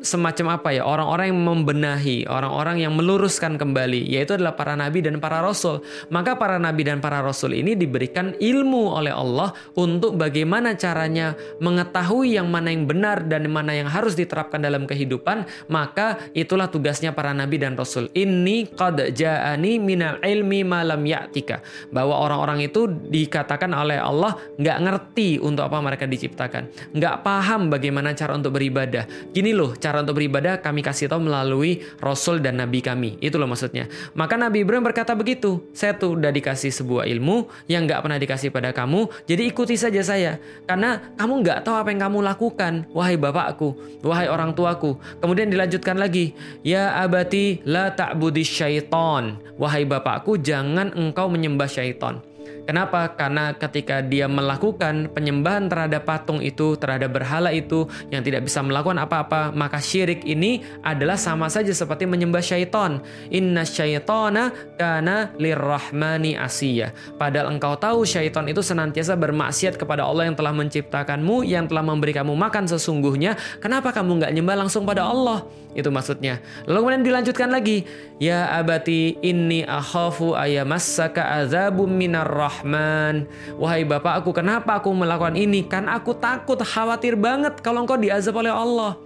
semacam 0.00 0.60
apa 0.60 0.68
ya 0.72 0.82
orang-orang 0.84 1.32
yang 1.32 1.40
membenahi 1.44 2.18
orang-orang 2.28 2.84
yang 2.84 2.92
meluruskan 2.96 3.60
kembali 3.60 4.08
yaitu 4.08 4.36
adalah 4.36 4.56
para 4.56 4.76
nabi 4.76 5.04
dan 5.04 5.20
para 5.20 5.40
rasul. 5.44 5.84
Maka 6.08 6.36
para 6.36 6.56
nabi 6.56 6.88
dan 6.88 7.00
para 7.04 7.20
rasul 7.20 7.52
ini 7.52 7.76
diberikan 7.76 8.32
ilmu 8.36 8.96
oleh 8.96 9.12
Allah 9.12 9.52
untuk 9.76 10.16
bagaimana 10.16 10.74
caranya 10.76 11.36
mengetahui 11.60 12.40
yang 12.40 12.48
mana 12.48 12.72
yang 12.72 12.88
benar 12.88 13.26
dan 13.26 13.48
mana 13.50 13.76
yang 13.76 13.88
harus 13.90 14.16
diterapkan 14.16 14.62
dalam 14.62 14.88
kehidupan. 14.88 15.44
Maka 15.68 16.30
itulah 16.32 16.70
tugasnya 16.72 17.12
para 17.12 17.36
nabi 17.36 17.60
dan 17.60 17.76
rasul. 17.76 18.08
Ini 18.16 18.72
qad 18.72 19.12
ja'ani 19.12 19.76
minal 19.82 20.22
ilmi 20.24 20.64
malam 20.64 21.04
ya'tika. 21.04 21.60
Bahwa 21.92 22.16
orang-orang 22.22 22.64
itu 22.64 22.88
dikatakan 22.88 23.70
oleh 23.76 24.00
Allah 24.00 24.38
nggak 24.56 24.78
ngerti 24.80 25.42
untuk 25.42 25.66
apa 25.66 25.78
mereka 25.82 26.04
diciptakan. 26.08 26.94
Nggak 26.96 27.16
paham 27.26 27.68
bagaimana 27.68 28.16
cara 28.16 28.38
untuk 28.38 28.56
beribadah. 28.56 29.04
Gini 29.34 29.52
loh 29.52 29.76
cara 29.76 29.89
cara 29.90 30.06
untuk 30.06 30.22
beribadah 30.22 30.62
kami 30.62 30.86
kasih 30.86 31.10
tahu 31.10 31.26
melalui 31.26 31.82
Rasul 31.98 32.38
dan 32.38 32.62
Nabi 32.62 32.78
kami. 32.78 33.18
Itu 33.18 33.42
loh 33.42 33.50
maksudnya. 33.50 33.90
Maka 34.14 34.38
Nabi 34.38 34.62
Ibrahim 34.62 34.86
berkata 34.86 35.18
begitu. 35.18 35.66
Saya 35.74 35.98
tuh 35.98 36.14
udah 36.14 36.30
dikasih 36.30 36.70
sebuah 36.70 37.10
ilmu 37.10 37.50
yang 37.66 37.90
nggak 37.90 38.06
pernah 38.06 38.14
dikasih 38.22 38.54
pada 38.54 38.70
kamu. 38.70 39.10
Jadi 39.26 39.42
ikuti 39.50 39.74
saja 39.74 39.98
saya. 40.06 40.38
Karena 40.70 41.02
kamu 41.18 41.42
nggak 41.42 41.58
tahu 41.66 41.74
apa 41.74 41.90
yang 41.90 42.06
kamu 42.06 42.18
lakukan. 42.22 42.86
Wahai 42.94 43.18
bapakku. 43.18 43.74
Wahai 44.06 44.30
orang 44.30 44.54
tuaku. 44.54 44.94
Kemudian 45.18 45.50
dilanjutkan 45.50 45.98
lagi. 45.98 46.38
Ya 46.62 46.94
abati 47.02 47.66
la 47.66 47.90
ta'budi 47.90 48.46
syaiton. 48.46 49.42
Wahai 49.58 49.82
bapakku 49.82 50.38
jangan 50.38 50.94
engkau 50.94 51.26
menyembah 51.26 51.66
syaiton. 51.66 52.29
Kenapa? 52.70 53.18
Karena 53.18 53.50
ketika 53.56 53.98
dia 53.98 54.30
melakukan 54.30 55.10
penyembahan 55.10 55.66
terhadap 55.66 56.06
patung 56.06 56.38
itu, 56.38 56.78
terhadap 56.78 57.10
berhala 57.10 57.50
itu 57.50 57.90
yang 58.14 58.22
tidak 58.22 58.46
bisa 58.46 58.62
melakukan 58.62 59.00
apa-apa, 59.02 59.50
maka 59.50 59.82
syirik 59.82 60.22
ini 60.22 60.62
adalah 60.86 61.18
sama 61.18 61.50
saja 61.50 61.74
seperti 61.74 62.06
menyembah 62.06 62.38
syaitan. 62.38 63.02
Inna 63.32 63.66
syaitana 63.66 64.54
kana 64.78 65.34
lirrahmani 65.34 66.38
asiyah. 66.38 66.94
Padahal 67.18 67.50
engkau 67.50 67.74
tahu 67.74 68.06
syaitan 68.06 68.46
itu 68.46 68.62
senantiasa 68.62 69.18
bermaksiat 69.18 69.74
kepada 69.74 70.06
Allah 70.06 70.30
yang 70.30 70.38
telah 70.38 70.54
menciptakanmu, 70.54 71.42
yang 71.42 71.66
telah 71.66 71.82
memberi 71.82 72.14
kamu 72.14 72.38
makan 72.38 72.70
sesungguhnya. 72.70 73.34
Kenapa 73.58 73.90
kamu 73.90 74.22
nggak 74.22 74.32
nyembah 74.36 74.56
langsung 74.66 74.86
pada 74.86 75.10
Allah? 75.10 75.42
Itu 75.70 75.94
maksudnya. 75.94 76.42
Lalu 76.66 76.78
kemudian 76.82 77.04
dilanjutkan 77.06 77.48
lagi. 77.50 77.86
Ya 78.18 78.50
abati 78.52 79.16
inni 79.22 79.62
akhafu 79.62 80.34
ayamassaka 80.34 81.40
azabum 81.40 81.88
minar 81.88 82.26
Rahman. 82.40 83.28
Wahai 83.60 83.84
Bapak 83.84 84.24
aku, 84.24 84.32
kenapa 84.32 84.80
aku 84.80 84.88
melakukan 84.96 85.36
ini? 85.36 85.68
Kan 85.68 85.92
aku 85.92 86.16
takut, 86.16 86.56
khawatir 86.56 87.20
banget 87.20 87.60
kalau 87.60 87.84
engkau 87.84 88.00
diazab 88.00 88.40
oleh 88.40 88.50
Allah. 88.50 88.96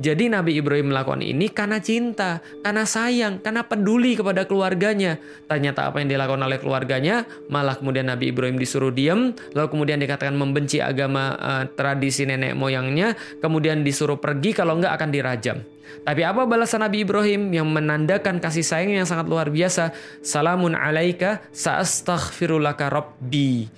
Jadi 0.00 0.32
Nabi 0.32 0.56
Ibrahim 0.56 0.88
melakukan 0.88 1.20
ini 1.20 1.52
karena 1.52 1.76
cinta, 1.76 2.40
karena 2.64 2.88
sayang, 2.88 3.44
karena 3.44 3.60
peduli 3.68 4.16
kepada 4.16 4.48
keluarganya. 4.48 5.20
Ternyata 5.44 5.92
apa 5.92 6.00
yang 6.00 6.08
dilakukan 6.08 6.40
oleh 6.40 6.56
keluarganya, 6.56 7.28
malah 7.52 7.76
kemudian 7.76 8.08
Nabi 8.08 8.32
Ibrahim 8.32 8.56
disuruh 8.56 8.88
diam, 8.88 9.36
lalu 9.52 9.68
kemudian 9.68 10.00
dikatakan 10.00 10.32
membenci 10.32 10.80
agama 10.80 11.36
uh, 11.36 11.64
tradisi 11.76 12.24
nenek 12.24 12.56
moyangnya, 12.56 13.12
kemudian 13.44 13.84
disuruh 13.84 14.16
pergi 14.16 14.56
kalau 14.56 14.80
enggak 14.80 14.96
akan 14.96 15.10
dirajam. 15.12 15.60
Tapi 16.02 16.24
apa 16.24 16.48
balasan 16.48 16.80
Nabi 16.80 17.04
Ibrahim 17.04 17.52
yang 17.52 17.68
menandakan 17.68 18.40
kasih 18.40 18.64
sayang 18.64 18.96
yang 18.96 19.04
sangat 19.04 19.28
luar 19.28 19.52
biasa? 19.52 19.92
Salamun 20.24 20.72
alaika 20.72 21.44
sa'astaghfirulaka 21.52 22.88
rabbi. 22.88 23.68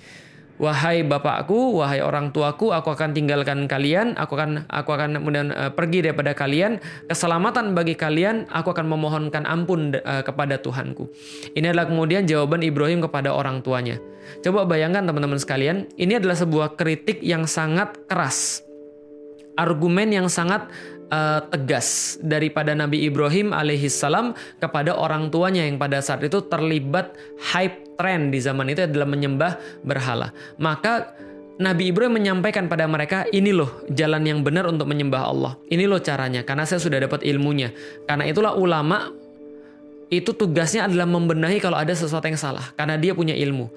Wahai 0.55 1.03
bapakku, 1.03 1.83
wahai 1.83 1.99
orang 1.99 2.31
tuaku, 2.31 2.71
aku 2.71 2.95
akan 2.95 3.11
tinggalkan 3.11 3.67
kalian, 3.67 4.15
aku 4.15 4.39
akan 4.39 4.63
aku 4.71 4.95
akan 4.95 5.19
kemudian 5.19 5.51
uh, 5.51 5.67
pergi 5.67 5.99
daripada 6.07 6.31
kalian, 6.31 6.79
keselamatan 7.11 7.75
bagi 7.75 7.91
kalian, 7.91 8.47
aku 8.47 8.71
akan 8.71 8.87
memohonkan 8.87 9.43
ampun 9.43 9.91
uh, 9.99 10.23
kepada 10.23 10.55
Tuhanku. 10.55 11.11
Ini 11.59 11.75
adalah 11.75 11.91
kemudian 11.91 12.23
jawaban 12.23 12.63
Ibrahim 12.63 13.03
kepada 13.03 13.35
orang 13.35 13.59
tuanya. 13.67 13.99
Coba 14.47 14.63
bayangkan 14.63 15.03
teman-teman 15.03 15.43
sekalian, 15.43 15.91
ini 15.99 16.23
adalah 16.23 16.39
sebuah 16.39 16.79
kritik 16.79 17.19
yang 17.19 17.43
sangat 17.51 18.07
keras. 18.07 18.63
Argumen 19.59 20.15
yang 20.15 20.31
sangat 20.31 20.71
uh, 21.11 21.41
tegas 21.49 22.17
daripada 22.21 22.73
Nabi 22.73 23.05
Ibrahim 23.05 23.51
alaihissalam 23.53 24.33
kepada 24.61 24.95
orang 24.95 25.29
tuanya 25.29 25.65
yang 25.65 25.77
pada 25.77 26.01
saat 26.01 26.23
itu 26.25 26.41
terlibat 26.45 27.13
hype 27.53 27.97
trend 27.97 28.33
di 28.35 28.39
zaman 28.41 28.71
itu 28.71 28.85
adalah 28.85 29.07
menyembah 29.07 29.57
berhala. 29.85 30.31
Maka 30.59 31.15
Nabi 31.55 31.87
Ibrahim 31.87 32.19
menyampaikan 32.19 32.67
pada 32.67 32.83
mereka, 32.83 33.23
ini 33.31 33.55
loh 33.55 33.87
jalan 33.87 34.27
yang 34.27 34.43
benar 34.43 34.67
untuk 34.67 34.91
menyembah 34.91 35.23
Allah. 35.23 35.53
Ini 35.71 35.87
loh 35.87 36.03
caranya, 36.03 36.43
karena 36.43 36.67
saya 36.67 36.83
sudah 36.83 36.99
dapat 36.99 37.23
ilmunya. 37.23 37.71
Karena 38.03 38.27
itulah 38.27 38.59
ulama 38.59 39.15
itu 40.11 40.35
tugasnya 40.35 40.85
adalah 40.85 41.07
membenahi 41.07 41.63
kalau 41.63 41.79
ada 41.79 41.95
sesuatu 41.95 42.27
yang 42.29 42.37
salah 42.37 42.75
karena 42.75 42.99
dia 42.99 43.15
punya 43.15 43.33
ilmu. 43.33 43.71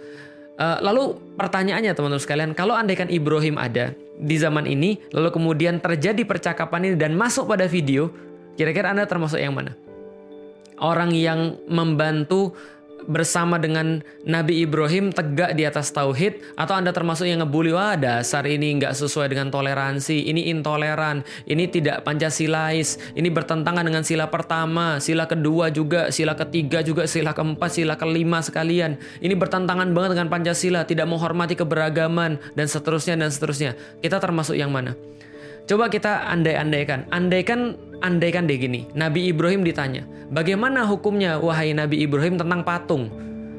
Uh, 0.59 0.79
lalu 0.83 1.15
pertanyaannya 1.39 1.95
teman-teman 1.95 2.19
sekalian, 2.19 2.51
kalau 2.51 2.75
andaikan 2.75 3.07
Ibrahim 3.07 3.55
ada 3.55 3.95
di 4.19 4.37
zaman 4.37 4.67
ini, 4.67 4.99
lalu 5.15 5.31
kemudian 5.31 5.79
terjadi 5.79 6.27
percakapan 6.27 6.93
ini 6.93 6.97
dan 6.99 7.15
masuk 7.15 7.47
pada 7.47 7.71
video, 7.71 8.11
kira-kira 8.59 8.91
Anda 8.91 9.07
termasuk 9.07 9.39
yang 9.39 9.55
mana? 9.55 9.79
Orang 10.79 11.11
yang 11.15 11.59
membantu 11.67 12.55
bersama 13.09 13.57
dengan 13.57 14.05
Nabi 14.29 14.63
Ibrahim 14.63 15.11
tegak 15.11 15.57
di 15.57 15.65
atas 15.65 15.89
tauhid 15.91 16.45
atau 16.55 16.77
Anda 16.77 16.93
termasuk 16.93 17.25
yang 17.25 17.41
ngebully 17.41 17.73
wah 17.73 17.97
dasar 17.97 18.45
ini 18.45 18.77
nggak 18.77 18.93
sesuai 18.93 19.33
dengan 19.33 19.49
toleransi, 19.49 20.29
ini 20.29 20.53
intoleran, 20.53 21.25
ini 21.49 21.65
tidak 21.73 22.05
Pancasilais, 22.05 23.01
ini 23.17 23.33
bertentangan 23.33 23.83
dengan 23.83 24.05
sila 24.05 24.29
pertama, 24.29 25.01
sila 25.01 25.25
kedua 25.25 25.73
juga, 25.73 26.13
sila 26.13 26.37
ketiga 26.37 26.85
juga, 26.85 27.09
sila 27.09 27.33
keempat, 27.33 27.73
sila 27.73 27.97
kelima 27.97 28.45
sekalian. 28.45 29.01
Ini 29.25 29.35
bertentangan 29.35 29.89
banget 29.97 30.15
dengan 30.15 30.29
Pancasila, 30.29 30.85
tidak 30.85 31.09
menghormati 31.09 31.57
keberagaman 31.57 32.37
dan 32.53 32.67
seterusnya 32.69 33.17
dan 33.17 33.33
seterusnya. 33.33 33.73
Kita 34.05 34.21
termasuk 34.21 34.55
yang 34.55 34.69
mana? 34.69 34.93
Coba 35.69 35.93
kita 35.93 36.25
andai-andaikan. 36.33 37.05
Andaikan 37.13 37.77
andaikan 38.01 38.47
deh 38.47 38.59
gini, 38.59 38.87
Nabi 38.95 39.31
Ibrahim 39.31 39.67
ditanya, 39.67 40.07
bagaimana 40.31 40.87
hukumnya 40.87 41.39
wahai 41.39 41.75
Nabi 41.75 42.03
Ibrahim 42.03 42.39
tentang 42.39 42.63
patung? 42.63 43.11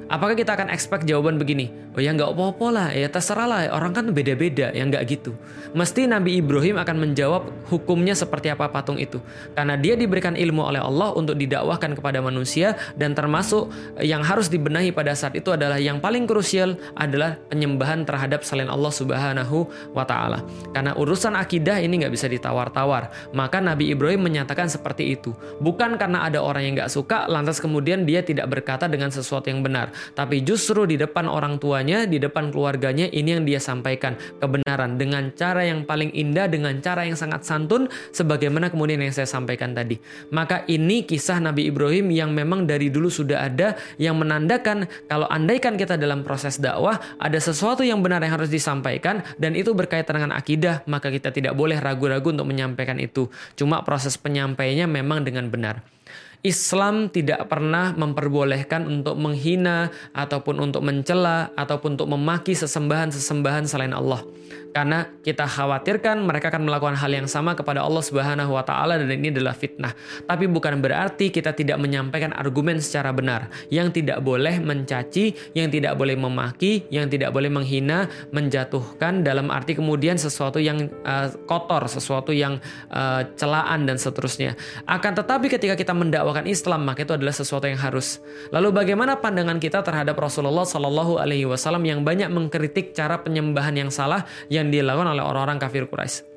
Apakah 0.10 0.34
kita 0.34 0.58
akan 0.58 0.74
expect 0.74 1.06
jawaban 1.06 1.38
begini? 1.38 1.70
Ya 2.00 2.16
nggak 2.16 2.32
apa-apa 2.34 2.68
lah, 2.72 2.88
ya 2.96 3.08
terserah 3.12 3.48
lah. 3.48 3.62
Orang 3.76 3.94
kan 3.94 4.10
beda-beda, 4.10 4.72
ya 4.74 4.84
nggak 4.84 5.04
gitu. 5.08 5.32
Mesti 5.76 6.10
Nabi 6.10 6.42
Ibrahim 6.42 6.82
akan 6.82 6.98
menjawab 6.98 7.70
hukumnya 7.70 8.18
seperti 8.18 8.50
apa 8.50 8.72
patung 8.74 8.98
itu. 8.98 9.22
Karena 9.54 9.78
dia 9.78 9.94
diberikan 9.94 10.34
ilmu 10.34 10.66
oleh 10.66 10.82
Allah 10.82 11.14
untuk 11.14 11.38
didakwahkan 11.38 11.94
kepada 11.94 12.20
manusia 12.20 12.74
dan 12.98 13.14
termasuk 13.14 13.70
yang 14.02 14.26
harus 14.26 14.50
dibenahi 14.50 14.90
pada 14.90 15.14
saat 15.14 15.38
itu 15.38 15.54
adalah 15.54 15.78
yang 15.78 16.02
paling 16.02 16.26
krusial 16.26 16.80
adalah 16.98 17.38
penyembahan 17.54 18.08
terhadap 18.08 18.42
selain 18.42 18.72
Allah 18.72 18.90
Subhanahu 18.90 19.70
wa 19.94 20.04
taala. 20.08 20.42
Karena 20.74 20.98
urusan 20.98 21.38
akidah 21.38 21.78
ini 21.78 22.02
nggak 22.02 22.14
bisa 22.14 22.26
ditawar-tawar. 22.26 23.32
Maka 23.38 23.62
Nabi 23.62 23.94
Ibrahim 23.94 24.26
menyatakan 24.26 24.66
seperti 24.72 25.14
itu. 25.14 25.36
Bukan 25.62 26.02
karena 26.02 26.26
ada 26.26 26.42
orang 26.42 26.66
yang 26.66 26.74
nggak 26.82 26.92
suka 26.92 27.30
lantas 27.30 27.62
kemudian 27.62 28.08
dia 28.10 28.26
tidak 28.26 28.50
berkata 28.50 28.90
dengan 28.90 29.14
sesuatu 29.14 29.52
yang 29.52 29.62
benar 29.62 29.92
tapi 30.20 30.42
justru 30.44 30.84
di 30.84 30.96
depan 31.00 31.32
orang 31.32 31.58
tuanya, 31.62 31.89
di 32.06 32.22
depan 32.22 32.54
keluarganya 32.54 33.10
ini 33.10 33.34
yang 33.34 33.44
dia 33.48 33.58
sampaikan 33.58 34.14
kebenaran 34.38 35.02
dengan 35.02 35.34
cara 35.34 35.66
yang 35.66 35.88
paling 35.88 36.14
indah, 36.14 36.46
dengan 36.46 36.78
cara 36.84 37.08
yang 37.10 37.18
sangat 37.18 37.42
santun 37.46 37.90
sebagaimana 38.14 38.70
kemudian 38.70 39.02
yang 39.02 39.14
saya 39.14 39.26
sampaikan 39.26 39.74
tadi. 39.74 39.98
Maka 40.30 40.68
ini 40.70 41.08
kisah 41.08 41.42
Nabi 41.42 41.70
Ibrahim 41.72 42.14
yang 42.14 42.30
memang 42.36 42.70
dari 42.70 42.94
dulu 42.94 43.10
sudah 43.10 43.50
ada 43.50 43.74
yang 43.98 44.20
menandakan 44.20 44.86
kalau 45.10 45.26
andaikan 45.32 45.80
kita 45.80 45.98
dalam 45.98 46.22
proses 46.22 46.62
dakwah 46.62 47.00
ada 47.18 47.40
sesuatu 47.42 47.82
yang 47.82 48.04
benar 48.06 48.22
yang 48.22 48.38
harus 48.38 48.52
disampaikan 48.52 49.26
dan 49.42 49.56
itu 49.58 49.74
berkaitan 49.74 50.22
dengan 50.22 50.34
akidah, 50.38 50.86
maka 50.86 51.10
kita 51.10 51.34
tidak 51.34 51.58
boleh 51.58 51.80
ragu-ragu 51.82 52.30
untuk 52.30 52.46
menyampaikan 52.46 53.00
itu. 53.02 53.32
Cuma 53.58 53.82
proses 53.82 54.20
penyampaiannya 54.20 54.86
memang 54.86 55.26
dengan 55.26 55.48
benar. 55.48 55.99
Islam 56.40 57.12
tidak 57.12 57.52
pernah 57.52 57.92
memperbolehkan 57.92 58.88
untuk 58.88 59.20
menghina 59.20 59.92
ataupun 60.16 60.64
untuk 60.64 60.80
mencela 60.88 61.52
ataupun 61.60 62.00
untuk 62.00 62.08
memaki 62.16 62.56
sesembahan-sesembahan 62.56 63.68
selain 63.68 63.92
Allah 63.92 64.24
karena 64.70 65.10
kita 65.26 65.50
khawatirkan 65.50 66.22
mereka 66.22 66.54
akan 66.54 66.70
melakukan 66.70 66.98
hal 66.98 67.12
yang 67.12 67.26
sama 67.26 67.58
kepada 67.58 67.82
Allah 67.82 68.04
Subhanahu 68.06 68.54
wa 68.54 68.64
taala 68.64 69.02
dan 69.02 69.10
ini 69.10 69.34
adalah 69.34 69.58
fitnah. 69.58 69.94
Tapi 70.30 70.46
bukan 70.46 70.78
berarti 70.80 71.34
kita 71.34 71.58
tidak 71.58 71.82
menyampaikan 71.82 72.34
argumen 72.38 72.78
secara 72.78 73.10
benar. 73.10 73.50
Yang 73.74 74.02
tidak 74.02 74.22
boleh 74.22 74.62
mencaci, 74.62 75.34
yang 75.58 75.74
tidak 75.74 75.98
boleh 75.98 76.16
memaki, 76.16 76.86
yang 76.94 77.10
tidak 77.10 77.34
boleh 77.34 77.50
menghina, 77.50 78.08
menjatuhkan 78.30 79.26
dalam 79.26 79.50
arti 79.50 79.74
kemudian 79.74 80.22
sesuatu 80.22 80.62
yang 80.62 80.90
uh, 81.04 81.34
kotor, 81.50 81.90
sesuatu 81.90 82.30
yang 82.30 82.62
uh, 82.94 83.26
celaan 83.36 83.90
dan 83.90 83.98
seterusnya. 83.98 84.54
Akan 84.86 85.18
tetapi 85.18 85.50
ketika 85.50 85.74
kita 85.74 85.94
mendakwakan 86.30 86.46
Islam, 86.46 86.86
maka 86.86 87.02
itu 87.02 87.14
adalah 87.18 87.34
sesuatu 87.34 87.66
yang 87.66 87.82
harus. 87.82 88.22
Lalu 88.54 88.70
bagaimana 88.70 89.18
pandangan 89.18 89.58
kita 89.58 89.82
terhadap 89.82 90.14
Rasulullah 90.14 90.62
Shallallahu 90.62 91.18
alaihi 91.18 91.50
wasallam 91.50 91.82
yang 91.90 92.06
banyak 92.06 92.30
mengkritik 92.30 92.94
cara 92.94 93.18
penyembahan 93.18 93.74
yang 93.74 93.90
salah 93.90 94.30
yang 94.54 94.70
dilakukan 94.70 95.18
oleh 95.18 95.26
orang-orang 95.26 95.58
kafir 95.58 95.90
Quraisy. 95.90 96.30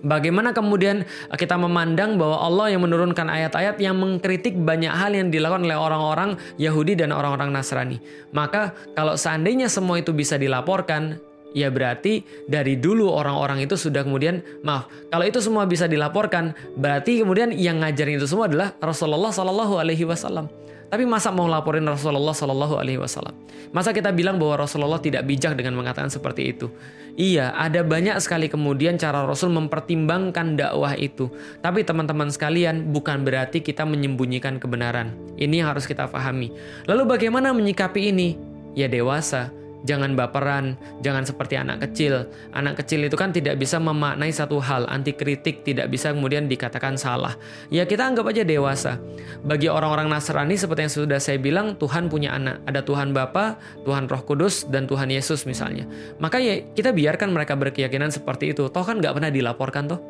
Bagaimana 0.00 0.56
kemudian 0.56 1.04
kita 1.28 1.60
memandang 1.60 2.16
bahwa 2.16 2.40
Allah 2.40 2.72
yang 2.72 2.88
menurunkan 2.88 3.28
ayat-ayat 3.28 3.76
yang 3.84 4.00
mengkritik 4.00 4.56
banyak 4.56 4.88
hal 4.88 5.12
yang 5.12 5.28
dilakukan 5.28 5.68
oleh 5.68 5.76
orang-orang 5.76 6.40
Yahudi 6.56 6.96
dan 6.96 7.12
orang-orang 7.12 7.52
Nasrani. 7.52 8.00
Maka 8.32 8.72
kalau 8.96 9.20
seandainya 9.20 9.68
semua 9.68 10.00
itu 10.00 10.16
bisa 10.16 10.40
dilaporkan, 10.40 11.20
ya 11.56 11.68
berarti 11.68 12.22
dari 12.46 12.78
dulu 12.78 13.10
orang-orang 13.10 13.64
itu 13.66 13.74
sudah 13.74 14.06
kemudian 14.06 14.42
maaf 14.62 14.86
kalau 15.10 15.24
itu 15.26 15.42
semua 15.42 15.66
bisa 15.66 15.90
dilaporkan 15.90 16.54
berarti 16.78 17.22
kemudian 17.22 17.50
yang 17.54 17.82
ngajarin 17.82 18.18
itu 18.22 18.28
semua 18.30 18.46
adalah 18.46 18.74
Rasulullah 18.78 19.34
Shallallahu 19.34 19.74
Alaihi 19.78 20.06
Wasallam 20.06 20.60
tapi 20.90 21.06
masa 21.06 21.30
mau 21.30 21.46
laporin 21.46 21.86
Rasulullah 21.86 22.34
Shallallahu 22.34 22.74
Alaihi 22.82 22.98
Wasallam? 22.98 23.38
Masa 23.70 23.94
kita 23.94 24.10
bilang 24.10 24.42
bahwa 24.42 24.66
Rasulullah 24.66 24.98
tidak 24.98 25.22
bijak 25.22 25.54
dengan 25.54 25.78
mengatakan 25.78 26.10
seperti 26.10 26.50
itu? 26.50 26.66
Iya, 27.14 27.54
ada 27.54 27.86
banyak 27.86 28.18
sekali 28.18 28.50
kemudian 28.50 28.98
cara 28.98 29.22
Rasul 29.22 29.54
mempertimbangkan 29.54 30.58
dakwah 30.58 30.98
itu. 30.98 31.30
Tapi 31.62 31.86
teman-teman 31.86 32.34
sekalian, 32.34 32.90
bukan 32.90 33.22
berarti 33.22 33.62
kita 33.62 33.86
menyembunyikan 33.86 34.58
kebenaran. 34.58 35.14
Ini 35.38 35.62
yang 35.62 35.70
harus 35.70 35.86
kita 35.86 36.10
pahami. 36.10 36.50
Lalu 36.90 37.06
bagaimana 37.06 37.54
menyikapi 37.54 38.10
ini? 38.10 38.34
Ya 38.74 38.90
dewasa, 38.90 39.54
Jangan 39.88 40.12
baperan, 40.12 40.76
jangan 41.00 41.24
seperti 41.24 41.56
anak 41.56 41.88
kecil. 41.88 42.28
Anak 42.52 42.84
kecil 42.84 43.08
itu 43.08 43.16
kan 43.16 43.32
tidak 43.32 43.56
bisa 43.56 43.80
memaknai 43.80 44.28
satu 44.28 44.60
hal, 44.60 44.84
anti 44.92 45.16
kritik, 45.16 45.64
tidak 45.64 45.88
bisa 45.88 46.12
kemudian 46.12 46.46
dikatakan 46.48 47.00
salah. 47.00 47.36
Ya 47.72 47.88
kita 47.88 48.04
anggap 48.04 48.28
aja 48.28 48.44
dewasa. 48.44 49.00
Bagi 49.40 49.72
orang-orang 49.72 50.12
Nasrani 50.12 50.56
seperti 50.60 50.84
yang 50.84 50.94
sudah 51.04 51.18
saya 51.22 51.40
bilang, 51.40 51.80
Tuhan 51.80 52.12
punya 52.12 52.36
anak. 52.36 52.60
Ada 52.68 52.84
Tuhan 52.84 53.16
Bapa, 53.16 53.56
Tuhan 53.86 54.10
Roh 54.10 54.22
Kudus, 54.26 54.68
dan 54.68 54.84
Tuhan 54.84 55.08
Yesus 55.08 55.48
misalnya. 55.48 55.88
Maka 56.20 56.42
ya 56.42 56.60
kita 56.76 56.92
biarkan 56.92 57.32
mereka 57.32 57.56
berkeyakinan 57.56 58.12
seperti 58.12 58.52
itu. 58.52 58.68
Toh 58.68 58.84
kan 58.84 59.00
nggak 59.00 59.16
pernah 59.16 59.30
dilaporkan 59.32 59.88
toh. 59.88 60.00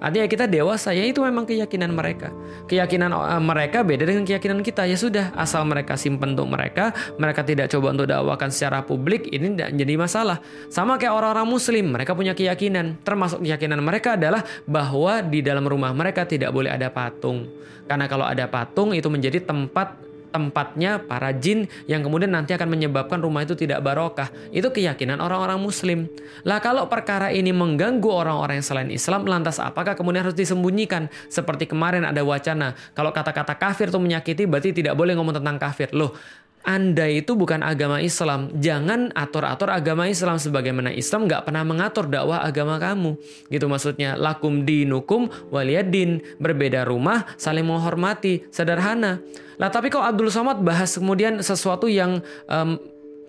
Artinya 0.00 0.26
kita 0.26 0.48
dewasa, 0.48 0.96
ya 0.96 1.04
itu 1.04 1.20
memang 1.20 1.44
keyakinan 1.44 1.92
mereka. 1.92 2.32
Keyakinan 2.64 3.12
uh, 3.12 3.36
mereka 3.36 3.84
beda 3.84 4.08
dengan 4.08 4.24
keyakinan 4.24 4.64
kita. 4.64 4.88
Ya 4.88 4.96
sudah, 4.96 5.28
asal 5.36 5.68
mereka 5.68 6.00
simpen 6.00 6.32
untuk 6.32 6.48
mereka, 6.48 6.96
mereka 7.20 7.44
tidak 7.44 7.68
coba 7.68 7.92
untuk 7.92 8.08
dakwakan 8.08 8.48
secara 8.48 8.80
publik, 8.80 9.19
konflik 9.20 9.36
ini 9.36 9.52
tidak 9.52 9.70
jadi 9.76 9.94
masalah. 10.00 10.36
Sama 10.72 10.96
kayak 10.96 11.12
orang-orang 11.12 11.48
muslim, 11.48 11.84
mereka 11.92 12.16
punya 12.16 12.32
keyakinan. 12.32 12.96
Termasuk 13.04 13.44
keyakinan 13.44 13.84
mereka 13.84 14.16
adalah 14.16 14.40
bahwa 14.64 15.20
di 15.20 15.44
dalam 15.44 15.68
rumah 15.68 15.92
mereka 15.92 16.24
tidak 16.24 16.48
boleh 16.50 16.72
ada 16.72 16.88
patung. 16.88 17.44
Karena 17.84 18.08
kalau 18.08 18.24
ada 18.24 18.48
patung 18.48 18.96
itu 18.96 19.12
menjadi 19.12 19.44
tempat 19.44 20.08
tempatnya 20.30 21.02
para 21.02 21.34
jin 21.34 21.66
yang 21.90 22.06
kemudian 22.06 22.30
nanti 22.30 22.54
akan 22.54 22.70
menyebabkan 22.70 23.18
rumah 23.18 23.42
itu 23.42 23.58
tidak 23.58 23.82
barokah. 23.82 24.30
Itu 24.54 24.70
keyakinan 24.70 25.18
orang-orang 25.18 25.58
muslim. 25.58 26.06
Lah 26.46 26.62
kalau 26.62 26.86
perkara 26.86 27.34
ini 27.34 27.50
mengganggu 27.50 28.06
orang-orang 28.06 28.62
yang 28.62 28.66
selain 28.66 28.90
Islam, 28.94 29.26
lantas 29.26 29.58
apakah 29.58 29.98
kemudian 29.98 30.22
harus 30.22 30.38
disembunyikan? 30.38 31.10
Seperti 31.26 31.66
kemarin 31.66 32.06
ada 32.06 32.22
wacana, 32.22 32.78
kalau 32.94 33.10
kata-kata 33.10 33.58
kafir 33.58 33.90
itu 33.90 33.98
menyakiti 33.98 34.46
berarti 34.46 34.70
tidak 34.70 34.94
boleh 34.94 35.18
ngomong 35.18 35.42
tentang 35.42 35.58
kafir. 35.58 35.90
Loh, 35.90 36.14
anda 36.60 37.08
itu 37.08 37.32
bukan 37.32 37.64
agama 37.64 38.04
Islam. 38.04 38.52
Jangan 38.60 39.16
atur-atur 39.16 39.72
agama 39.72 40.04
Islam 40.06 40.36
sebagaimana 40.36 40.92
Islam 40.92 41.24
nggak 41.24 41.48
pernah 41.48 41.64
mengatur 41.64 42.04
dakwah 42.04 42.44
agama 42.44 42.76
kamu. 42.76 43.16
Gitu 43.48 43.64
maksudnya. 43.64 44.20
Lakum 44.20 44.68
dinukum 44.68 45.32
waliyadin. 45.48 46.20
Berbeda 46.36 46.84
rumah, 46.84 47.24
saling 47.40 47.64
menghormati. 47.64 48.44
Sederhana. 48.52 49.24
Lah 49.56 49.68
tapi 49.72 49.88
kok 49.88 50.04
Abdul 50.04 50.28
Somad 50.28 50.60
bahas 50.60 50.96
kemudian 50.96 51.40
sesuatu 51.40 51.88
yang 51.88 52.20
um, 52.48 52.76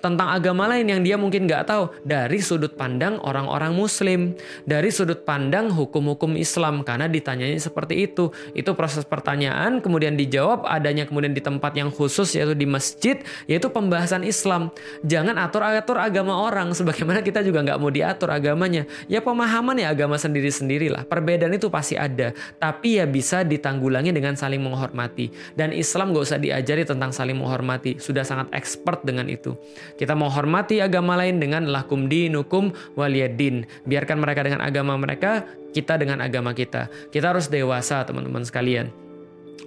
tentang 0.02 0.34
agama 0.34 0.66
lain 0.66 0.90
yang 0.90 1.02
dia 1.06 1.16
mungkin 1.16 1.46
nggak 1.46 1.70
tahu 1.70 1.94
dari 2.02 2.42
sudut 2.42 2.74
pandang 2.74 3.22
orang-orang 3.22 3.72
Muslim, 3.78 4.34
dari 4.66 4.90
sudut 4.90 5.24
pandang 5.24 5.70
hukum-hukum 5.70 6.34
Islam 6.36 6.82
karena 6.82 7.06
ditanyanya 7.06 7.62
seperti 7.62 8.10
itu. 8.10 8.34
Itu 8.58 8.74
proses 8.74 9.06
pertanyaan 9.06 9.80
kemudian 9.80 10.18
dijawab 10.18 10.66
adanya 10.66 11.06
kemudian 11.06 11.32
di 11.32 11.40
tempat 11.40 11.78
yang 11.78 11.94
khusus 11.94 12.34
yaitu 12.34 12.58
di 12.58 12.66
masjid 12.66 13.22
yaitu 13.46 13.70
pembahasan 13.70 14.26
Islam. 14.26 14.74
Jangan 15.06 15.38
atur-atur 15.38 16.02
agama 16.02 16.34
orang 16.42 16.74
sebagaimana 16.74 17.22
kita 17.22 17.46
juga 17.46 17.62
nggak 17.62 17.78
mau 17.78 17.94
diatur 17.94 18.34
agamanya. 18.34 18.90
Ya 19.06 19.22
pemahaman 19.22 19.78
ya 19.78 19.94
agama 19.94 20.18
sendiri-sendirilah. 20.18 21.06
Perbedaan 21.06 21.54
itu 21.54 21.70
pasti 21.70 21.94
ada, 21.94 22.34
tapi 22.58 22.98
ya 22.98 23.06
bisa 23.06 23.46
ditanggulangi 23.46 24.10
dengan 24.10 24.34
saling 24.34 24.60
menghormati. 24.60 25.30
Dan 25.54 25.70
Islam 25.76 26.12
nggak 26.12 26.26
usah 26.26 26.40
diajari 26.42 26.84
tentang 26.88 27.14
saling 27.14 27.38
menghormati, 27.38 28.02
sudah 28.02 28.26
sangat 28.26 28.50
expert 28.56 29.06
dengan 29.06 29.30
itu. 29.30 29.54
Kita 29.96 30.14
mau 30.14 30.32
hormati 30.32 30.80
agama 30.84 31.18
lain 31.18 31.40
dengan 31.40 31.68
lakum 31.70 32.08
dinukum 32.12 32.72
waliyadin. 32.96 33.66
Biarkan 33.88 34.18
mereka 34.20 34.46
dengan 34.46 34.62
agama 34.64 34.96
mereka, 35.00 35.48
kita 35.72 35.98
dengan 35.98 36.20
agama 36.20 36.52
kita. 36.52 36.92
Kita 37.10 37.32
harus 37.32 37.48
dewasa 37.48 38.04
teman-teman 38.04 38.44
sekalian. 38.44 38.92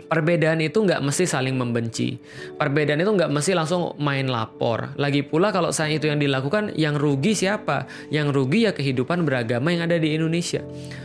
Perbedaan 0.04 0.60
itu 0.60 0.78
nggak 0.84 1.00
mesti 1.00 1.24
saling 1.24 1.56
membenci. 1.56 2.20
Perbedaan 2.60 3.00
itu 3.00 3.10
nggak 3.10 3.30
mesti 3.32 3.52
langsung 3.56 3.96
main 3.98 4.28
lapor. 4.28 4.94
Lagi 5.00 5.24
pula 5.24 5.50
kalau 5.50 5.72
saya 5.72 5.96
itu 5.96 6.06
yang 6.10 6.20
dilakukan, 6.20 6.76
yang 6.76 6.94
rugi 6.94 7.32
siapa? 7.32 7.88
Yang 8.12 8.36
rugi 8.36 8.68
ya 8.68 8.72
kehidupan 8.74 9.24
beragama 9.24 9.72
yang 9.72 9.86
ada 9.86 9.96
di 9.96 10.12
Indonesia. 10.12 10.60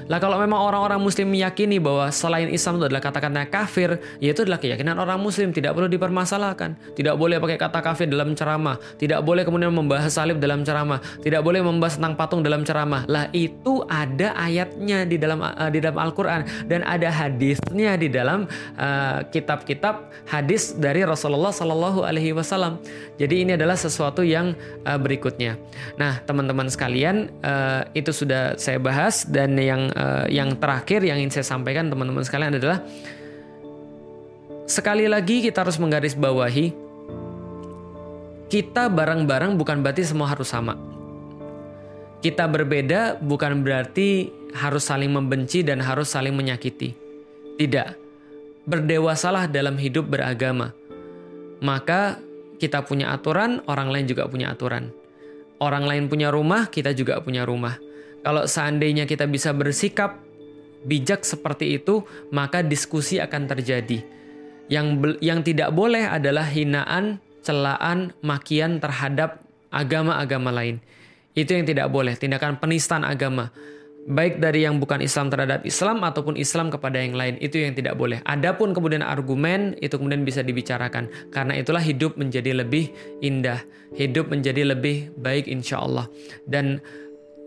Lah 0.10 0.18
kalau 0.18 0.42
memang 0.42 0.58
orang-orang 0.58 0.98
Muslim 0.98 1.30
meyakini 1.30 1.78
bahwa 1.78 2.10
selain 2.10 2.50
Islam 2.50 2.82
itu 2.82 2.90
adalah 2.90 3.04
kata-kata 3.06 3.46
kafir, 3.46 4.02
ya 4.18 4.34
itu 4.34 4.42
adalah 4.42 4.58
keyakinan 4.58 4.98
orang 4.98 5.22
Muslim, 5.22 5.54
tidak 5.54 5.78
perlu 5.78 5.86
dipermasalahkan. 5.86 6.98
Tidak 6.98 7.14
boleh 7.14 7.38
pakai 7.38 7.62
kata 7.62 7.80
kafir 7.86 8.10
dalam 8.10 8.34
ceramah, 8.34 8.82
tidak 8.98 9.22
boleh 9.22 9.46
kemudian 9.46 9.70
membahas 9.70 10.10
salib 10.10 10.42
dalam 10.42 10.66
ceramah, 10.66 10.98
tidak 11.22 11.46
boleh 11.46 11.62
membahas 11.62 12.02
tentang 12.02 12.18
patung 12.18 12.42
dalam 12.42 12.66
ceramah. 12.66 13.06
Lah 13.06 13.30
itu 13.38 13.86
ada 13.86 14.34
ayatnya 14.34 15.06
di 15.06 15.22
dalam 15.22 15.46
uh, 15.46 15.70
di 15.70 15.78
dalam 15.78 16.02
Al-Qur'an 16.02 16.42
dan 16.66 16.82
ada 16.90 17.14
hadisnya 17.14 17.94
di 17.94 18.10
dalam 18.10 18.50
uh, 18.82 18.89
Eh, 18.90 19.20
kitab-kitab 19.30 20.10
hadis 20.26 20.74
dari 20.74 21.06
Rasulullah 21.06 21.54
Sallallahu 21.54 22.02
Alaihi 22.02 22.34
Wasallam. 22.34 22.82
Jadi 23.22 23.46
ini 23.46 23.52
adalah 23.54 23.76
sesuatu 23.78 24.26
yang 24.26 24.56
uh, 24.88 24.98
berikutnya. 24.98 25.60
Nah, 26.00 26.24
teman-teman 26.24 26.72
sekalian, 26.72 27.30
uh, 27.44 27.86
itu 27.94 28.10
sudah 28.10 28.56
saya 28.58 28.80
bahas 28.80 29.28
dan 29.28 29.60
yang 29.60 29.92
uh, 29.94 30.26
yang 30.32 30.56
terakhir 30.58 31.04
yang 31.06 31.20
ingin 31.22 31.42
saya 31.42 31.46
sampaikan 31.46 31.92
teman-teman 31.92 32.24
sekalian 32.24 32.56
adalah 32.56 32.82
sekali 34.66 35.06
lagi 35.06 35.44
kita 35.44 35.68
harus 35.68 35.78
menggarisbawahi 35.78 36.72
kita 38.48 38.88
bareng-bareng 38.90 39.60
bukan 39.60 39.84
berarti 39.84 40.08
semua 40.08 40.32
harus 40.32 40.50
sama. 40.50 40.80
Kita 42.24 42.48
berbeda 42.48 43.20
bukan 43.22 43.62
berarti 43.62 44.32
harus 44.56 44.88
saling 44.88 45.12
membenci 45.12 45.62
dan 45.62 45.84
harus 45.84 46.10
saling 46.10 46.34
menyakiti. 46.34 46.96
Tidak 47.60 47.99
berdewasalah 48.70 49.50
dalam 49.50 49.74
hidup 49.82 50.06
beragama. 50.14 50.78
Maka 51.60 52.22
kita 52.62 52.86
punya 52.86 53.10
aturan, 53.10 53.66
orang 53.66 53.90
lain 53.90 54.06
juga 54.06 54.30
punya 54.30 54.54
aturan. 54.54 54.94
Orang 55.60 55.90
lain 55.90 56.08
punya 56.08 56.30
rumah, 56.30 56.70
kita 56.70 56.94
juga 56.94 57.20
punya 57.20 57.44
rumah. 57.44 57.82
Kalau 58.22 58.46
seandainya 58.46 59.10
kita 59.10 59.26
bisa 59.26 59.52
bersikap 59.52 60.22
bijak 60.86 61.26
seperti 61.26 61.82
itu, 61.82 62.06
maka 62.32 62.64
diskusi 62.64 63.18
akan 63.18 63.50
terjadi. 63.50 64.06
Yang 64.70 65.18
yang 65.20 65.42
tidak 65.42 65.74
boleh 65.74 66.06
adalah 66.06 66.46
hinaan, 66.46 67.20
celaan, 67.42 68.14
makian 68.22 68.78
terhadap 68.80 69.42
agama-agama 69.74 70.54
lain. 70.54 70.80
Itu 71.34 71.58
yang 71.58 71.66
tidak 71.68 71.90
boleh, 71.92 72.16
tindakan 72.16 72.62
penistaan 72.62 73.04
agama 73.04 73.52
baik 74.10 74.42
dari 74.42 74.66
yang 74.66 74.82
bukan 74.82 75.06
Islam 75.06 75.30
terhadap 75.30 75.62
Islam 75.62 76.02
ataupun 76.02 76.34
Islam 76.34 76.74
kepada 76.74 76.98
yang 76.98 77.14
lain 77.14 77.38
itu 77.38 77.62
yang 77.62 77.78
tidak 77.78 77.94
boleh. 77.94 78.26
Adapun 78.26 78.74
kemudian 78.74 79.06
argumen 79.06 79.78
itu 79.86 79.94
kemudian 80.02 80.26
bisa 80.26 80.42
dibicarakan 80.42 81.30
karena 81.30 81.54
itulah 81.54 81.80
hidup 81.80 82.18
menjadi 82.18 82.58
lebih 82.58 82.90
indah, 83.22 83.62
hidup 83.94 84.34
menjadi 84.34 84.74
lebih 84.74 85.14
baik 85.14 85.46
insya 85.46 85.86
Allah. 85.86 86.10
Dan 86.50 86.82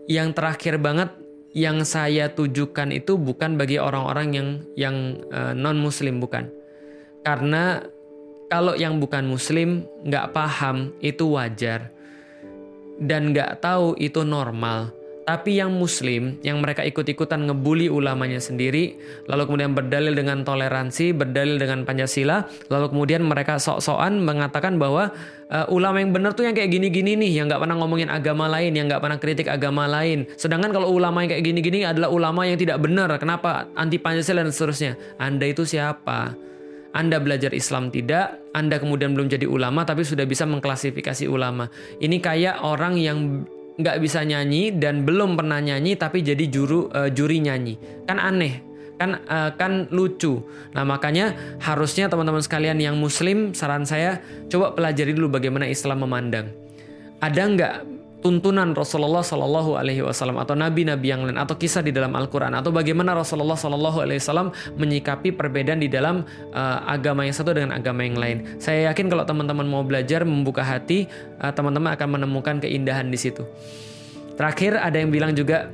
yang 0.07 0.31
terakhir 0.31 0.79
banget 0.79 1.11
yang 1.51 1.83
saya 1.83 2.31
tujukan 2.31 2.95
itu 2.95 3.19
bukan 3.19 3.59
bagi 3.59 3.77
orang-orang 3.77 4.27
yang 4.33 4.49
yang 4.79 4.95
uh, 5.35 5.51
eh, 5.51 5.53
non 5.53 5.77
Muslim 5.77 6.23
bukan, 6.23 6.47
karena 7.27 7.83
kalau 8.47 8.73
yang 8.73 9.03
bukan 9.03 9.27
Muslim 9.27 9.83
nggak 10.07 10.31
paham 10.31 10.95
itu 11.03 11.35
wajar 11.35 11.91
dan 13.03 13.35
nggak 13.35 13.61
tahu 13.61 13.93
itu 14.01 14.25
normal 14.25 15.02
tapi 15.23 15.55
yang 15.55 15.71
muslim, 15.71 16.35
yang 16.43 16.59
mereka 16.59 16.83
ikut-ikutan 16.83 17.47
ngebully 17.47 17.87
ulamanya 17.87 18.43
sendiri, 18.43 18.99
lalu 19.27 19.47
kemudian 19.47 19.71
berdalil 19.71 20.11
dengan 20.11 20.43
toleransi, 20.43 21.15
berdalil 21.15 21.55
dengan 21.55 21.87
Pancasila, 21.87 22.47
lalu 22.67 22.91
kemudian 22.91 23.23
mereka 23.23 23.55
sok-sokan 23.55 24.19
mengatakan 24.19 24.75
bahwa 24.75 25.15
uh, 25.47 25.65
ulama 25.71 26.03
yang 26.03 26.11
benar 26.11 26.35
tuh 26.35 26.43
yang 26.43 26.55
kayak 26.55 26.71
gini-gini 26.71 27.15
nih, 27.15 27.39
yang 27.39 27.45
nggak 27.47 27.63
pernah 27.63 27.79
ngomongin 27.79 28.11
agama 28.11 28.51
lain, 28.51 28.75
yang 28.75 28.91
nggak 28.91 28.99
pernah 28.99 29.17
kritik 29.19 29.47
agama 29.47 29.87
lain. 29.87 30.27
Sedangkan 30.35 30.75
kalau 30.75 30.91
ulama 30.91 31.23
yang 31.23 31.31
kayak 31.39 31.43
gini-gini 31.47 31.87
adalah 31.87 32.11
ulama 32.11 32.43
yang 32.43 32.59
tidak 32.59 32.83
benar, 32.83 33.07
kenapa 33.15 33.71
anti 33.79 33.95
Pancasila 33.95 34.43
dan 34.43 34.51
seterusnya? 34.51 34.99
Anda 35.15 35.47
itu 35.47 35.63
siapa? 35.63 36.35
Anda 36.93 37.17
belajar 37.17 37.57
Islam 37.57 37.89
tidak, 37.89 38.53
Anda 38.53 38.77
kemudian 38.77 39.17
belum 39.17 39.25
jadi 39.25 39.49
ulama 39.49 39.81
tapi 39.81 40.05
sudah 40.05 40.29
bisa 40.29 40.45
mengklasifikasi 40.45 41.25
ulama. 41.25 41.65
Ini 41.97 42.21
kayak 42.21 42.61
orang 42.61 43.01
yang 43.01 43.49
nggak 43.73 43.97
bisa 44.01 44.21
nyanyi 44.21 44.73
dan 44.73 45.01
belum 45.01 45.33
pernah 45.33 45.57
nyanyi 45.57 45.97
tapi 45.97 46.21
jadi 46.21 46.45
juru 46.49 46.89
uh, 46.93 47.09
juri 47.09 47.41
nyanyi. 47.41 48.05
Kan 48.05 48.21
aneh 48.21 48.73
kan 48.97 49.19
uh, 49.25 49.51
kan 49.57 49.89
lucu. 49.89 50.45
Nah 50.71 50.85
makanya 50.85 51.33
harusnya 51.59 52.07
teman-teman 52.07 52.39
sekalian 52.39 52.77
yang 52.77 52.95
muslim 52.95 53.51
saran 53.51 53.83
saya 53.83 54.21
coba 54.47 54.77
pelajari 54.77 55.11
dulu 55.17 55.33
bagaimana 55.37 55.65
Islam 55.65 56.05
memandang. 56.05 56.53
Ada 57.23 57.41
nggak 57.41 57.73
tuntunan 58.23 58.71
Rasulullah 58.71 59.19
Shallallahu 59.19 59.75
Alaihi 59.75 59.99
Wasallam 59.99 60.39
atau 60.39 60.55
nabi-nabi 60.55 61.11
yang 61.11 61.27
lain 61.27 61.35
atau 61.35 61.59
kisah 61.59 61.83
di 61.83 61.91
dalam 61.91 62.15
Al-Quran 62.15 62.55
atau 62.55 62.71
bagaimana 62.71 63.11
Rasulullah 63.11 63.59
Shallallahu 63.59 63.99
Alaihi 63.99 64.23
Wasallam 64.23 64.55
menyikapi 64.79 65.35
perbedaan 65.35 65.83
di 65.83 65.91
dalam 65.91 66.23
uh, 66.55 66.79
agama 66.87 67.27
yang 67.27 67.35
satu 67.35 67.51
dengan 67.51 67.75
agama 67.75 68.07
yang 68.07 68.15
lain. 68.15 68.37
Saya 68.63 68.89
yakin 68.89 69.11
kalau 69.11 69.27
teman-teman 69.27 69.67
mau 69.67 69.83
belajar 69.83 70.23
membuka 70.23 70.63
hati, 70.63 71.11
uh, 71.43 71.51
teman-teman 71.51 71.91
akan 71.99 72.07
menemukan 72.15 72.63
keindahan 72.63 73.11
di 73.11 73.19
situ. 73.19 73.43
Terakhir 74.39 74.79
ada 74.79 74.97
yang 74.97 75.11
bilang 75.11 75.35
juga 75.35 75.67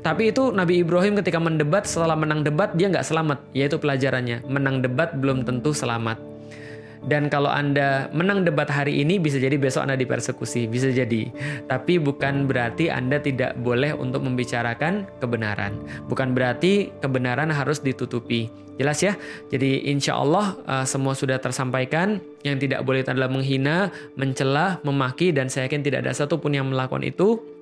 tapi 0.00 0.32
itu 0.32 0.48
Nabi 0.48 0.80
Ibrahim 0.80 1.12
ketika 1.20 1.36
mendebat 1.36 1.84
setelah 1.84 2.16
menang 2.16 2.40
debat 2.40 2.72
dia 2.72 2.88
nggak 2.88 3.04
selamat, 3.04 3.38
yaitu 3.52 3.76
pelajarannya 3.76 4.48
menang 4.48 4.80
debat 4.80 5.12
belum 5.12 5.44
tentu 5.44 5.76
selamat. 5.76 6.29
Dan 7.00 7.32
kalau 7.32 7.48
Anda 7.48 8.12
menang 8.12 8.44
debat 8.44 8.68
hari 8.68 9.00
ini 9.00 9.16
bisa 9.16 9.40
jadi 9.40 9.56
besok 9.56 9.88
Anda 9.88 9.96
dipersekusi, 9.96 10.68
bisa 10.68 10.92
jadi. 10.92 11.32
Tapi 11.64 11.96
bukan 11.96 12.44
berarti 12.44 12.92
Anda 12.92 13.16
tidak 13.16 13.56
boleh 13.64 13.96
untuk 13.96 14.20
membicarakan 14.24 15.08
kebenaran. 15.16 15.80
Bukan 16.12 16.36
berarti 16.36 16.92
kebenaran 17.00 17.48
harus 17.48 17.80
ditutupi. 17.80 18.52
Jelas 18.80 19.00
ya? 19.04 19.12
Jadi 19.52 19.92
insya 19.92 20.16
Allah 20.16 20.56
uh, 20.64 20.84
semua 20.88 21.12
sudah 21.12 21.36
tersampaikan. 21.36 22.20
Yang 22.40 22.68
tidak 22.68 22.80
boleh 22.88 23.04
adalah 23.04 23.28
menghina, 23.28 23.92
mencela, 24.16 24.80
memaki, 24.80 25.36
dan 25.36 25.52
saya 25.52 25.68
yakin 25.68 25.84
tidak 25.84 26.08
ada 26.08 26.16
satupun 26.16 26.56
yang 26.56 26.72
melakukan 26.72 27.04
itu 27.04 27.59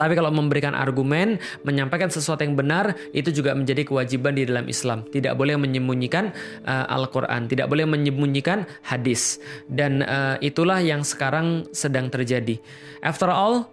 tapi 0.00 0.16
kalau 0.16 0.32
memberikan 0.32 0.72
argumen, 0.72 1.36
menyampaikan 1.60 2.08
sesuatu 2.08 2.40
yang 2.40 2.56
benar, 2.56 2.96
itu 3.12 3.28
juga 3.28 3.52
menjadi 3.52 3.84
kewajiban 3.84 4.32
di 4.32 4.48
dalam 4.48 4.64
Islam. 4.64 5.04
Tidak 5.04 5.36
boleh 5.36 5.60
menyembunyikan 5.60 6.32
uh, 6.64 6.88
Al-Quran, 6.88 7.52
tidak 7.52 7.68
boleh 7.68 7.84
menyembunyikan 7.84 8.64
hadis. 8.80 9.36
Dan 9.68 10.00
uh, 10.00 10.40
itulah 10.40 10.80
yang 10.80 11.04
sekarang 11.04 11.68
sedang 11.76 12.08
terjadi. 12.08 12.56
After 13.04 13.28
all, 13.28 13.68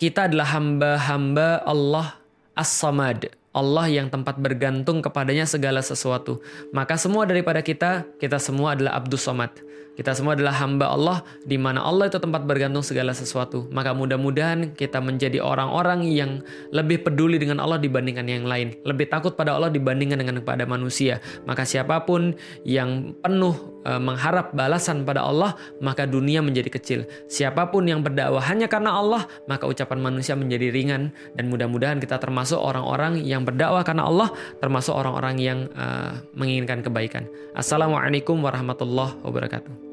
kita 0.00 0.32
adalah 0.32 0.56
hamba-hamba 0.56 1.60
Allah 1.68 2.16
As-Samad. 2.56 3.28
Allah 3.56 3.88
yang 3.88 4.12
tempat 4.12 4.36
bergantung 4.36 5.00
kepadanya 5.00 5.48
segala 5.48 5.80
sesuatu. 5.80 6.44
Maka 6.76 7.00
semua 7.00 7.24
daripada 7.24 7.64
kita, 7.64 8.04
kita 8.20 8.36
semua 8.36 8.76
adalah 8.76 9.00
Abdus 9.00 9.24
Somad. 9.24 9.52
Kita 9.96 10.12
semua 10.12 10.36
adalah 10.36 10.52
hamba 10.60 10.92
Allah 10.92 11.18
di 11.40 11.56
mana 11.56 11.80
Allah 11.80 12.12
itu 12.12 12.20
tempat 12.20 12.44
bergantung 12.44 12.84
segala 12.84 13.16
sesuatu. 13.16 13.64
Maka 13.72 13.96
mudah-mudahan 13.96 14.76
kita 14.76 15.00
menjadi 15.00 15.40
orang-orang 15.40 16.04
yang 16.04 16.44
lebih 16.68 17.00
peduli 17.00 17.40
dengan 17.40 17.64
Allah 17.64 17.80
dibandingkan 17.80 18.28
yang 18.28 18.44
lain, 18.44 18.76
lebih 18.84 19.08
takut 19.08 19.32
pada 19.32 19.56
Allah 19.56 19.72
dibandingkan 19.72 20.20
dengan 20.20 20.44
kepada 20.44 20.68
manusia. 20.68 21.24
Maka 21.48 21.64
siapa 21.64 22.04
pun 22.04 22.36
yang 22.68 23.16
penuh 23.24 23.56
e, 23.88 23.96
mengharap 23.96 24.52
balasan 24.52 25.08
pada 25.08 25.24
Allah, 25.24 25.56
maka 25.80 26.04
dunia 26.04 26.44
menjadi 26.44 26.68
kecil. 26.76 27.00
Siapa 27.32 27.72
pun 27.72 27.88
yang 27.88 28.04
berdakwah 28.04 28.44
hanya 28.52 28.68
karena 28.68 29.00
Allah, 29.00 29.24
maka 29.48 29.64
ucapan 29.64 30.04
manusia 30.04 30.36
menjadi 30.36 30.68
ringan 30.76 31.08
dan 31.40 31.48
mudah-mudahan 31.48 31.96
kita 32.04 32.20
termasuk 32.20 32.60
orang-orang 32.60 33.24
yang 33.24 33.48
berdakwah 33.48 33.80
karena 33.80 34.04
Allah, 34.04 34.28
termasuk 34.60 34.92
orang-orang 34.92 35.40
yang 35.40 35.58
uh, 35.72 36.20
menginginkan 36.36 36.84
kebaikan. 36.84 37.24
Assalamualaikum 37.56 38.36
warahmatullahi 38.44 39.16
wabarakatuh. 39.24 39.85